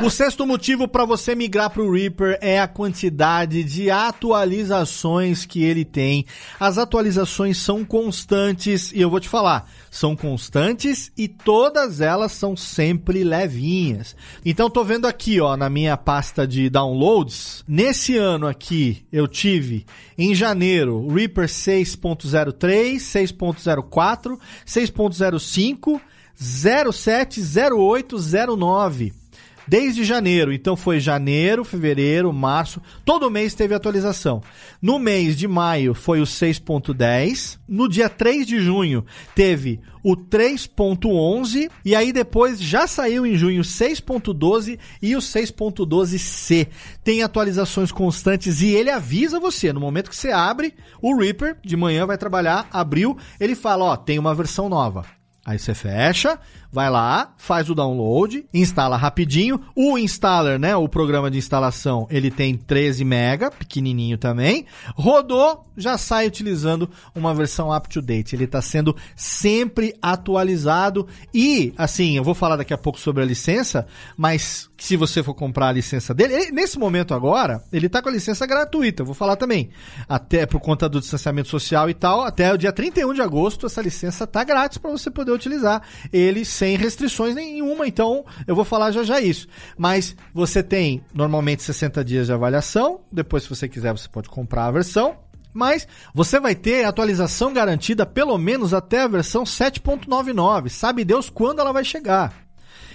[0.00, 5.64] O sexto motivo para você migrar para o Reaper é a quantidade de atualizações que
[5.64, 6.24] ele tem.
[6.58, 12.56] As atualizações são constantes e eu vou te falar, são constantes e todas elas são
[12.56, 14.14] sempre levinhas.
[14.44, 19.84] Então tô vendo aqui, ó, na minha pasta de downloads, nesse ano aqui eu tive
[20.16, 26.00] em janeiro Reaper 6.03, 6.04, 6.05,
[26.36, 27.42] 07,
[27.74, 28.16] 08,
[28.56, 29.27] 09
[29.68, 30.52] desde janeiro.
[30.52, 34.42] Então foi janeiro, fevereiro, março, todo mês teve atualização.
[34.80, 39.04] No mês de maio foi o 6.10, no dia 3 de junho
[39.34, 46.68] teve o 3.11 e aí depois já saiu em junho 6.12 e o 6.12C.
[47.04, 51.76] Tem atualizações constantes e ele avisa você no momento que você abre o Reaper, de
[51.76, 55.17] manhã vai trabalhar, abriu, ele fala, ó, tem uma versão nova.
[55.48, 56.38] Aí você fecha,
[56.70, 59.58] vai lá, faz o download, instala rapidinho.
[59.74, 64.66] O installer, né, o programa de instalação, ele tem 13 mega, pequenininho também.
[64.94, 68.36] Rodou, já sai utilizando uma versão up to date.
[68.36, 73.26] Ele está sendo sempre atualizado e, assim, eu vou falar daqui a pouco sobre a
[73.26, 73.86] licença,
[74.18, 78.08] mas se você for comprar a licença dele, ele, nesse momento agora, ele está com
[78.08, 79.70] a licença gratuita, vou falar também.
[80.08, 83.82] Até por conta do distanciamento social e tal, até o dia 31 de agosto essa
[83.82, 88.92] licença tá grátis para você poder utilizar ele sem restrições nenhuma, então eu vou falar
[88.92, 89.48] já já isso.
[89.76, 94.66] Mas você tem normalmente 60 dias de avaliação, depois se você quiser você pode comprar
[94.66, 95.16] a versão,
[95.52, 100.68] mas você vai ter atualização garantida pelo menos até a versão 7.99.
[100.68, 102.47] Sabe Deus quando ela vai chegar.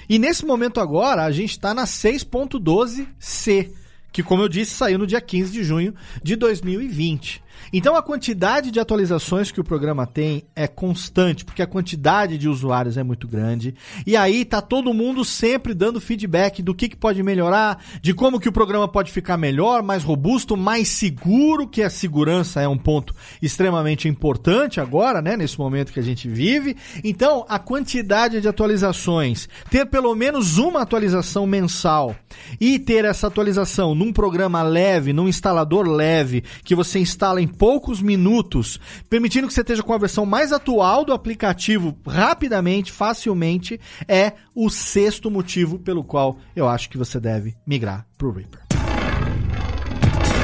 [0.09, 3.71] E nesse momento agora, a gente está na 6.12c,
[4.11, 7.41] que como eu disse, saiu no dia 15 de junho de 2020.
[7.75, 12.47] Então a quantidade de atualizações que o programa tem é constante, porque a quantidade de
[12.47, 13.73] usuários é muito grande.
[14.05, 18.39] E aí tá todo mundo sempre dando feedback do que, que pode melhorar, de como
[18.39, 22.77] que o programa pode ficar melhor, mais robusto, mais seguro, que a segurança é um
[22.77, 26.77] ponto extremamente importante agora, né, nesse momento que a gente vive.
[27.03, 32.15] Então, a quantidade de atualizações, ter pelo menos uma atualização mensal
[32.61, 38.01] e ter essa atualização num programa leve, num instalador leve, que você instala em poucos
[38.01, 38.77] minutos,
[39.09, 44.69] permitindo que você esteja com a versão mais atual do aplicativo rapidamente, facilmente, é o
[44.69, 48.59] sexto motivo pelo qual eu acho que você deve migrar para o Reaper.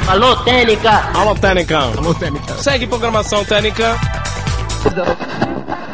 [0.07, 0.91] Alô, Técnica!
[1.13, 1.79] Alô, Técnica!
[1.79, 2.53] Alô, Técnica!
[2.53, 3.97] Segue programação Técnica!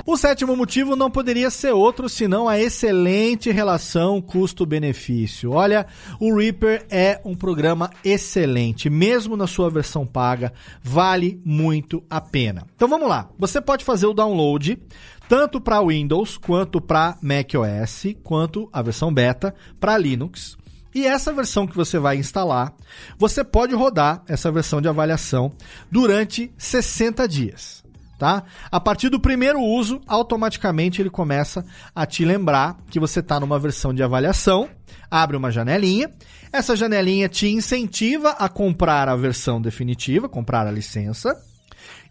[0.06, 5.52] O sétimo motivo não poderia ser outro senão a excelente relação custo-benefício.
[5.52, 5.88] Olha,
[6.20, 12.68] o Reaper é um programa excelente, mesmo na sua versão paga, vale muito a pena.
[12.76, 14.80] Então vamos lá, você pode fazer o download
[15.28, 20.56] tanto para Windows quanto para macOS, quanto a versão beta para Linux.
[20.94, 22.74] E essa versão que você vai instalar,
[23.18, 25.52] você pode rodar essa versão de avaliação
[25.92, 27.85] durante 60 dias
[28.18, 28.44] tá?
[28.72, 33.60] A partir do primeiro uso, automaticamente ele começa a te lembrar que você está numa
[33.60, 34.70] versão de avaliação,
[35.10, 36.10] abre uma janelinha,
[36.52, 41.36] essa janelinha te incentiva a comprar a versão definitiva, comprar a licença.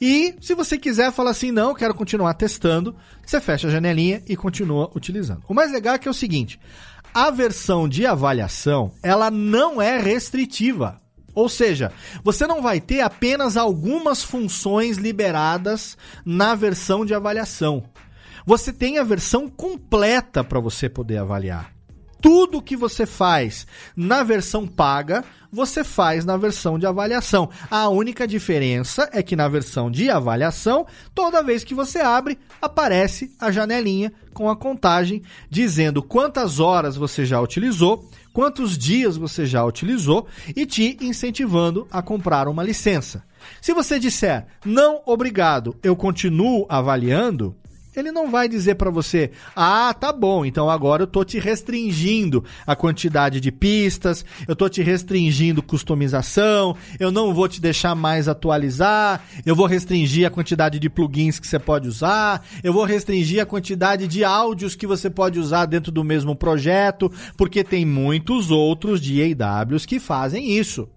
[0.01, 2.95] E se você quiser falar assim, não, quero continuar testando,
[3.25, 5.43] você fecha a janelinha e continua utilizando.
[5.49, 6.61] O mais legal é que é o seguinte,
[7.13, 11.01] a versão de avaliação, ela não é restritiva.
[11.35, 17.85] Ou seja, você não vai ter apenas algumas funções liberadas na versão de avaliação.
[18.47, 21.73] Você tem a versão completa para você poder avaliar.
[22.21, 25.23] Tudo que você faz na versão paga,
[25.53, 27.51] você faz na versão de avaliação.
[27.71, 33.35] A única diferença é que na versão de avaliação, toda vez que você abre, aparece
[33.39, 39.65] a janelinha com a contagem dizendo quantas horas você já utilizou quantos dias você já
[39.65, 43.25] utilizou e te incentivando a comprar uma licença.
[43.63, 47.55] Se você disser não, obrigado, eu continuo avaliando,
[47.97, 52.45] ele não vai dizer para você: "Ah, tá bom, então agora eu tô te restringindo
[52.67, 58.29] a quantidade de pistas, eu tô te restringindo customização, eu não vou te deixar mais
[58.29, 63.43] atualizar, eu vou restringir a quantidade de plugins que você pode usar, eu vou restringir
[63.43, 68.51] a quantidade de áudios que você pode usar dentro do mesmo projeto, porque tem muitos
[68.51, 69.01] outros
[69.37, 70.89] DAWs que fazem isso.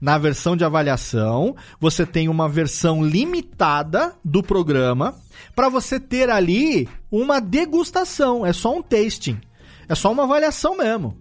[0.00, 5.14] Na versão de avaliação, você tem uma versão limitada do programa
[5.54, 9.38] para você ter ali uma degustação, é só um tasting.
[9.88, 11.18] É só uma avaliação mesmo.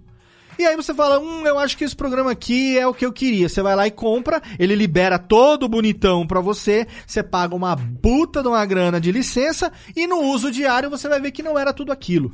[0.58, 3.12] E aí você fala, hum, eu acho que esse programa aqui é o que eu
[3.12, 3.50] queria.
[3.50, 8.42] Você vai lá e compra, ele libera todo bonitão para você, você paga uma puta
[8.42, 11.74] de uma grana de licença e no uso diário você vai ver que não era
[11.74, 12.32] tudo aquilo.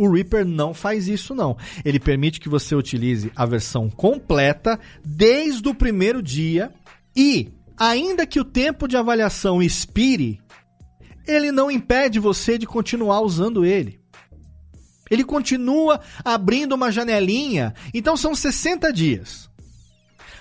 [0.00, 1.58] O Reaper não faz isso não.
[1.84, 6.72] Ele permite que você utilize a versão completa desde o primeiro dia
[7.14, 10.40] e ainda que o tempo de avaliação expire,
[11.28, 14.00] ele não impede você de continuar usando ele.
[15.10, 19.50] Ele continua abrindo uma janelinha, então são 60 dias.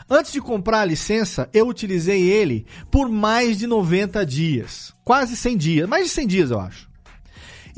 [0.10, 4.94] Antes de comprar a licença, eu utilizei ele por mais de 90 dias.
[5.04, 5.90] Quase 100 dias.
[5.90, 6.89] Mais de 100 dias, eu acho.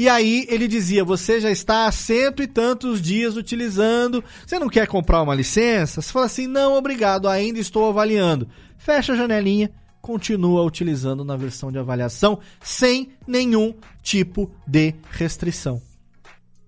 [0.01, 4.23] E aí ele dizia: você já está há cento e tantos dias utilizando.
[4.43, 6.01] Você não quer comprar uma licença?
[6.01, 8.47] Você fala assim: não, obrigado, ainda estou avaliando.
[8.79, 9.69] Fecha a janelinha,
[10.01, 15.79] continua utilizando na versão de avaliação sem nenhum tipo de restrição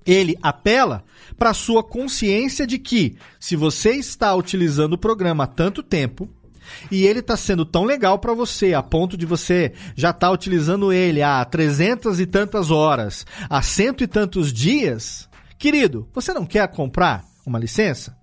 [0.05, 1.01] ele apela
[1.37, 6.29] para a sua consciência de que, se você está utilizando o programa há tanto tempo,
[6.91, 10.91] e ele está sendo tão legal para você, a ponto de você já tá utilizando
[10.91, 16.67] ele há trezentas e tantas horas, há cento e tantos dias, querido, você não quer
[16.69, 18.15] comprar uma licença?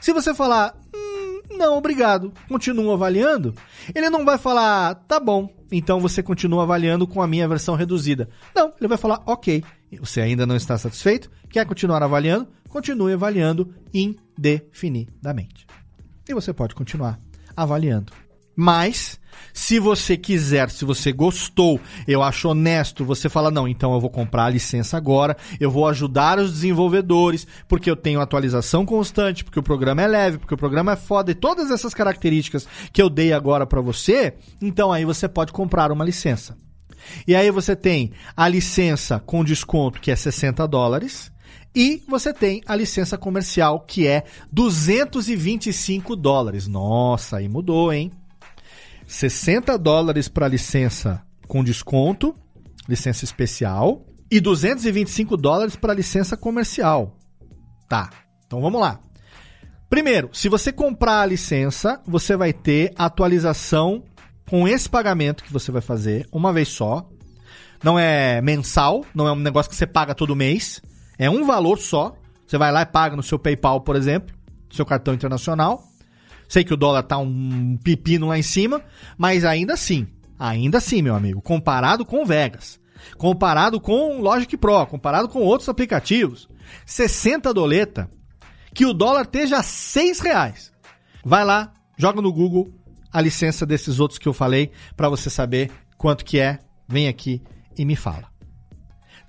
[0.00, 3.54] Se você falar, hum, não, obrigado, continuo avaliando,
[3.94, 8.28] ele não vai falar, tá bom, então você continua avaliando com a minha versão reduzida.
[8.54, 9.62] Não, ele vai falar, ok,
[9.98, 15.66] você ainda não está satisfeito, quer continuar avaliando, continue avaliando indefinidamente.
[16.28, 17.18] E você pode continuar
[17.62, 18.12] avaliando.
[18.56, 19.18] Mas,
[19.52, 24.10] se você quiser, se você gostou, eu acho honesto, você fala: não, então eu vou
[24.10, 29.58] comprar a licença agora, eu vou ajudar os desenvolvedores, porque eu tenho atualização constante, porque
[29.58, 33.08] o programa é leve, porque o programa é foda, e todas essas características que eu
[33.08, 36.56] dei agora para você, então aí você pode comprar uma licença.
[37.26, 41.29] E aí você tem a licença com desconto, que é 60 dólares.
[41.74, 46.66] E você tem a licença comercial, que é 225 dólares.
[46.66, 48.10] Nossa, aí mudou, hein?
[49.06, 52.34] 60 dólares para licença com desconto,
[52.88, 57.18] licença especial, e 225 dólares para licença comercial.
[57.88, 58.10] Tá,
[58.46, 59.00] então vamos lá.
[59.88, 64.04] Primeiro, se você comprar a licença, você vai ter atualização
[64.48, 67.08] com esse pagamento que você vai fazer uma vez só.
[67.82, 70.80] Não é mensal, não é um negócio que você paga todo mês.
[71.20, 72.16] É um valor só.
[72.46, 74.34] Você vai lá e paga no seu PayPal, por exemplo,
[74.70, 75.84] seu cartão internacional.
[76.48, 78.82] Sei que o dólar tá um pepino lá em cima,
[79.18, 80.08] mas ainda assim,
[80.38, 82.80] ainda assim, meu amigo, comparado com Vegas,
[83.18, 86.48] comparado com Logic Pro, comparado com outros aplicativos,
[86.86, 88.10] 60 doleta,
[88.74, 90.72] que o dólar esteja a 6 reais.
[91.22, 92.72] Vai lá, joga no Google
[93.12, 96.58] a licença desses outros que eu falei para você saber quanto que é.
[96.88, 97.42] Vem aqui
[97.78, 98.29] e me fala.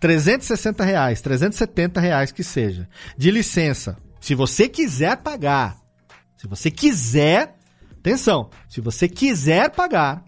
[0.01, 3.95] 360 reais, 370 reais que seja, de licença.
[4.19, 5.77] Se você quiser pagar,
[6.35, 7.55] se você quiser,
[7.99, 10.25] atenção, se você quiser pagar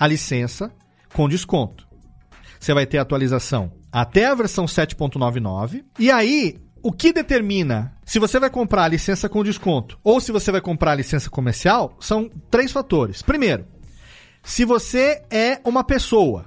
[0.00, 0.72] a licença
[1.12, 1.86] com desconto,
[2.58, 8.40] você vai ter atualização até a versão 7.99 e aí o que determina se você
[8.40, 12.30] vai comprar a licença com desconto ou se você vai comprar a licença comercial são
[12.50, 13.20] três fatores.
[13.20, 13.66] Primeiro,
[14.42, 16.46] se você é uma pessoa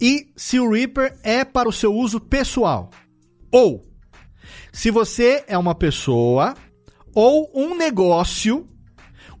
[0.00, 2.90] e se o Reaper é para o seu uso pessoal.
[3.50, 3.82] Ou
[4.72, 6.54] se você é uma pessoa
[7.14, 8.66] ou um negócio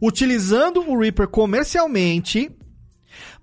[0.00, 2.50] utilizando o Reaper comercialmente,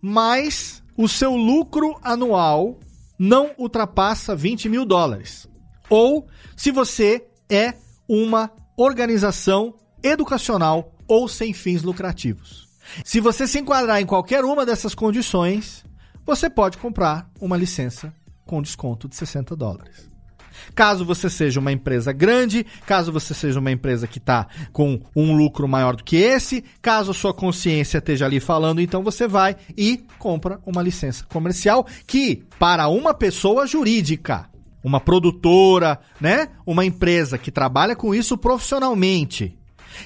[0.01, 2.79] mas o seu lucro anual
[3.17, 5.47] não ultrapassa 20 mil dólares
[5.89, 7.73] ou se você é
[8.07, 12.67] uma organização educacional ou sem fins lucrativos.
[13.03, 15.84] Se você se enquadrar em qualquer uma dessas condições,
[16.25, 18.13] você pode comprar uma licença
[18.45, 20.15] com desconto de 60 dólares.
[20.73, 25.35] Caso você seja uma empresa grande, caso você seja uma empresa que está com um
[25.35, 30.03] lucro maior do que esse, caso sua consciência esteja ali falando, então você vai e
[30.17, 34.49] compra uma licença comercial que, para uma pessoa jurídica,
[34.83, 36.49] uma produtora, né?
[36.65, 39.57] Uma empresa que trabalha com isso profissionalmente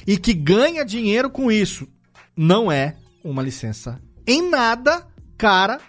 [0.07, 1.87] e que ganha dinheiro com isso,
[2.35, 5.05] não é uma licença em nada
[5.37, 5.79] cara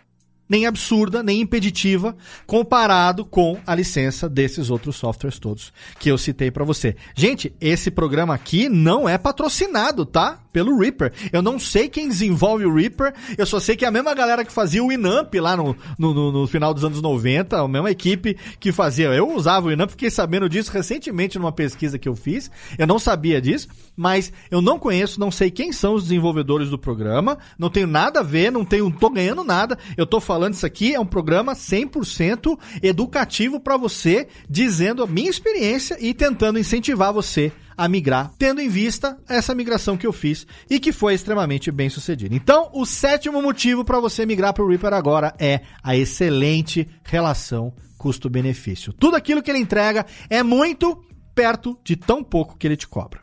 [0.50, 6.50] nem absurda, nem impeditiva, comparado com a licença desses outros softwares todos que eu citei
[6.50, 6.96] para você.
[7.14, 10.40] Gente, esse programa aqui não é patrocinado, tá?
[10.52, 11.12] Pelo Reaper.
[11.32, 14.44] Eu não sei quem desenvolve o Reaper, eu só sei que é a mesma galera
[14.44, 17.90] que fazia o Inamp lá no, no, no, no final dos anos 90, a mesma
[17.90, 19.06] equipe que fazia.
[19.08, 22.50] Eu usava o Inamp, fiquei sabendo disso recentemente numa pesquisa que eu fiz.
[22.76, 26.78] Eu não sabia disso, mas eu não conheço, não sei quem são os desenvolvedores do
[26.78, 29.78] programa, não tenho nada a ver, não tenho, tô ganhando nada.
[29.96, 35.06] Eu tô falando falando isso aqui, é um programa 100% educativo para você, dizendo a
[35.06, 40.14] minha experiência e tentando incentivar você a migrar, tendo em vista essa migração que eu
[40.14, 42.34] fiz e que foi extremamente bem sucedida.
[42.34, 47.74] Então, o sétimo motivo para você migrar para o Reaper agora é a excelente relação
[47.98, 48.94] custo-benefício.
[48.94, 53.20] Tudo aquilo que ele entrega é muito perto de tão pouco que ele te cobra.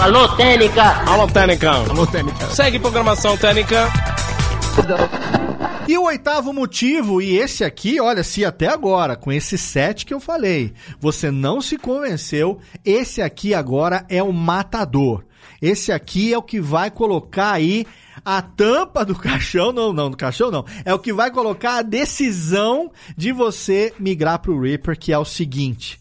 [0.00, 0.84] Alô, Técnica!
[1.06, 1.70] Alô, Técnica!
[1.70, 2.46] Alô, Técnica!
[2.46, 3.90] Segue programação Técnica!
[5.88, 10.12] E o oitavo motivo, e esse aqui, olha, se até agora, com esse sete que
[10.12, 15.24] eu falei, você não se convenceu, esse aqui agora é o matador.
[15.62, 17.86] Esse aqui é o que vai colocar aí
[18.24, 20.64] a tampa do caixão, não, não, do caixão não.
[20.84, 25.18] É o que vai colocar a decisão de você migrar para o Reaper, que é
[25.18, 25.98] o seguinte: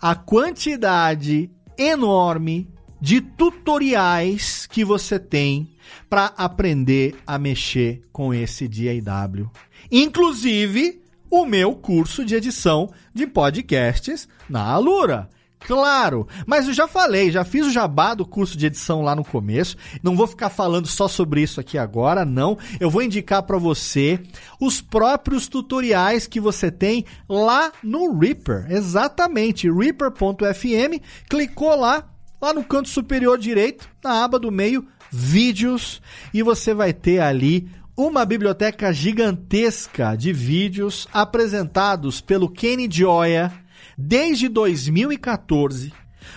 [0.00, 2.68] a quantidade enorme
[3.00, 5.69] de tutoriais que você tem
[6.08, 9.50] para aprender a mexer com esse DAW.
[9.90, 11.00] Inclusive,
[11.30, 15.28] o meu curso de edição de podcasts na Alura.
[15.60, 19.22] Claro, mas eu já falei, já fiz o jabá do curso de edição lá no
[19.22, 19.76] começo.
[20.02, 22.58] Não vou ficar falando só sobre isso aqui agora, não.
[22.80, 24.18] Eu vou indicar para você
[24.58, 28.66] os próprios tutoriais que você tem lá no Reaper.
[28.70, 30.98] Exatamente, reaper.fm.
[31.28, 32.08] Clicou lá,
[32.40, 36.00] lá no canto superior direito, na aba do meio, vídeos
[36.32, 43.52] e você vai ter ali uma biblioteca gigantesca de vídeos apresentados pelo Kenny Gioia
[43.96, 45.92] desde 2014.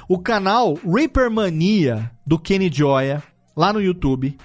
[0.08, 3.24] O canal Reaper Mania do Kenny Gioia
[3.56, 4.38] lá no YouTube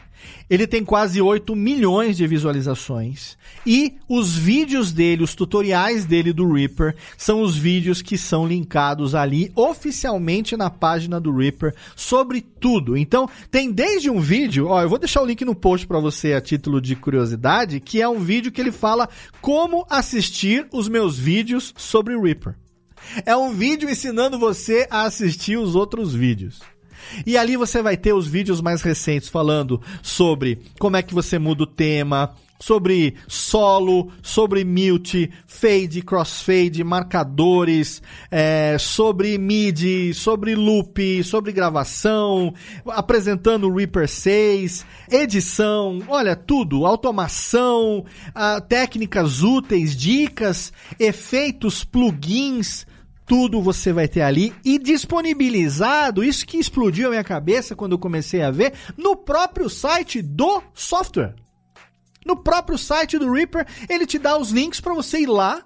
[0.49, 3.37] ele tem quase 8 milhões de visualizações.
[3.67, 9.15] E os vídeos dele, os tutoriais dele do Reaper, são os vídeos que são linkados
[9.15, 12.97] ali oficialmente na página do Reaper sobre tudo.
[12.97, 16.33] Então, tem desde um vídeo, ó, eu vou deixar o link no post para você
[16.33, 19.09] a título de curiosidade, que é um vídeo que ele fala
[19.41, 22.55] como assistir os meus vídeos sobre Reaper.
[23.25, 26.61] É um vídeo ensinando você a assistir os outros vídeos.
[27.27, 31.39] E ali você vai ter os vídeos mais recentes falando sobre como é que você
[31.39, 41.23] muda o tema, sobre solo, sobre mute, fade, crossfade, marcadores, é, sobre MIDI, sobre loop,
[41.23, 42.53] sobre gravação,
[42.87, 48.05] apresentando o Reaper 6, edição, olha tudo, automação,
[48.35, 52.87] ah, técnicas úteis, dicas, efeitos, plugins,
[53.29, 57.99] tudo você vai ter ali e disponibilizado, isso que explodiu a minha cabeça quando eu
[57.99, 61.35] comecei a ver, no próprio site do software.
[62.27, 65.63] No próprio site do Reaper, ele te dá os links para você ir lá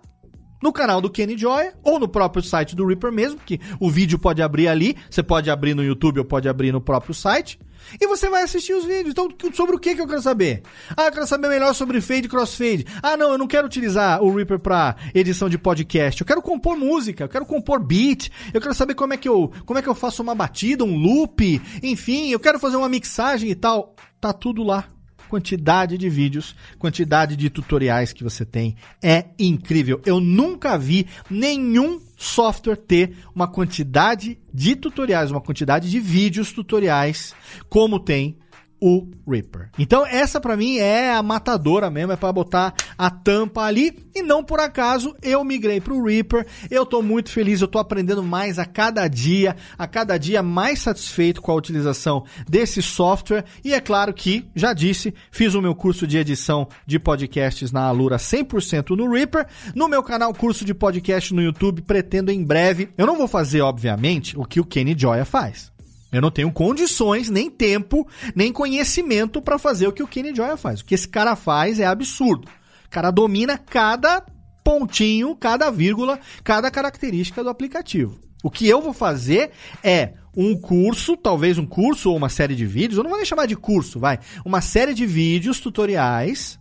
[0.62, 4.18] no canal do Kenny Joy ou no próprio site do Reaper mesmo, que o vídeo
[4.18, 7.58] pode abrir ali, você pode abrir no YouTube ou pode abrir no próprio site.
[8.00, 9.10] E você vai assistir os vídeos.
[9.10, 10.62] Então, sobre o que, que eu quero saber?
[10.96, 12.86] Ah, eu quero saber melhor sobre fade e crossfade.
[13.02, 16.20] Ah, não, eu não quero utilizar o Reaper para edição de podcast.
[16.20, 18.30] Eu quero compor música, eu quero compor beat.
[18.52, 20.96] Eu quero saber como é que eu, como é que eu faço uma batida, um
[20.96, 23.94] loop, enfim, eu quero fazer uma mixagem e tal.
[24.20, 24.86] Tá tudo lá
[25.32, 29.98] quantidade de vídeos, quantidade de tutoriais que você tem é incrível.
[30.04, 37.34] Eu nunca vi nenhum software ter uma quantidade de tutoriais, uma quantidade de vídeos tutoriais
[37.70, 38.36] como tem
[38.82, 39.70] o Reaper.
[39.78, 44.22] Então essa para mim é a matadora mesmo, é para botar a tampa ali e
[44.22, 46.44] não por acaso eu migrei para o Reaper.
[46.68, 50.80] Eu tô muito feliz, eu tô aprendendo mais a cada dia, a cada dia mais
[50.80, 55.76] satisfeito com a utilização desse software e é claro que, já disse, fiz o meu
[55.76, 59.46] curso de edição de podcasts na Alura 100% no Reaper.
[59.76, 63.60] No meu canal curso de podcast no YouTube, pretendo em breve, eu não vou fazer
[63.60, 65.71] obviamente o que o Kenny Joya faz.
[66.12, 70.58] Eu não tenho condições, nem tempo, nem conhecimento para fazer o que o Kenny Joya
[70.58, 70.80] faz.
[70.80, 72.46] O que esse cara faz é absurdo.
[72.86, 74.22] O cara domina cada
[74.62, 78.20] pontinho, cada vírgula, cada característica do aplicativo.
[78.44, 79.52] O que eu vou fazer
[79.82, 83.26] é um curso, talvez um curso ou uma série de vídeos, eu não vou nem
[83.26, 86.58] chamar de curso, vai, uma série de vídeos tutoriais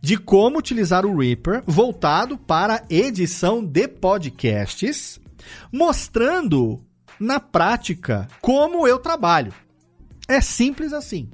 [0.00, 5.20] de como utilizar o Reaper voltado para edição de podcasts,
[5.70, 6.84] mostrando
[7.22, 9.54] na prática como eu trabalho.
[10.26, 11.30] É simples assim.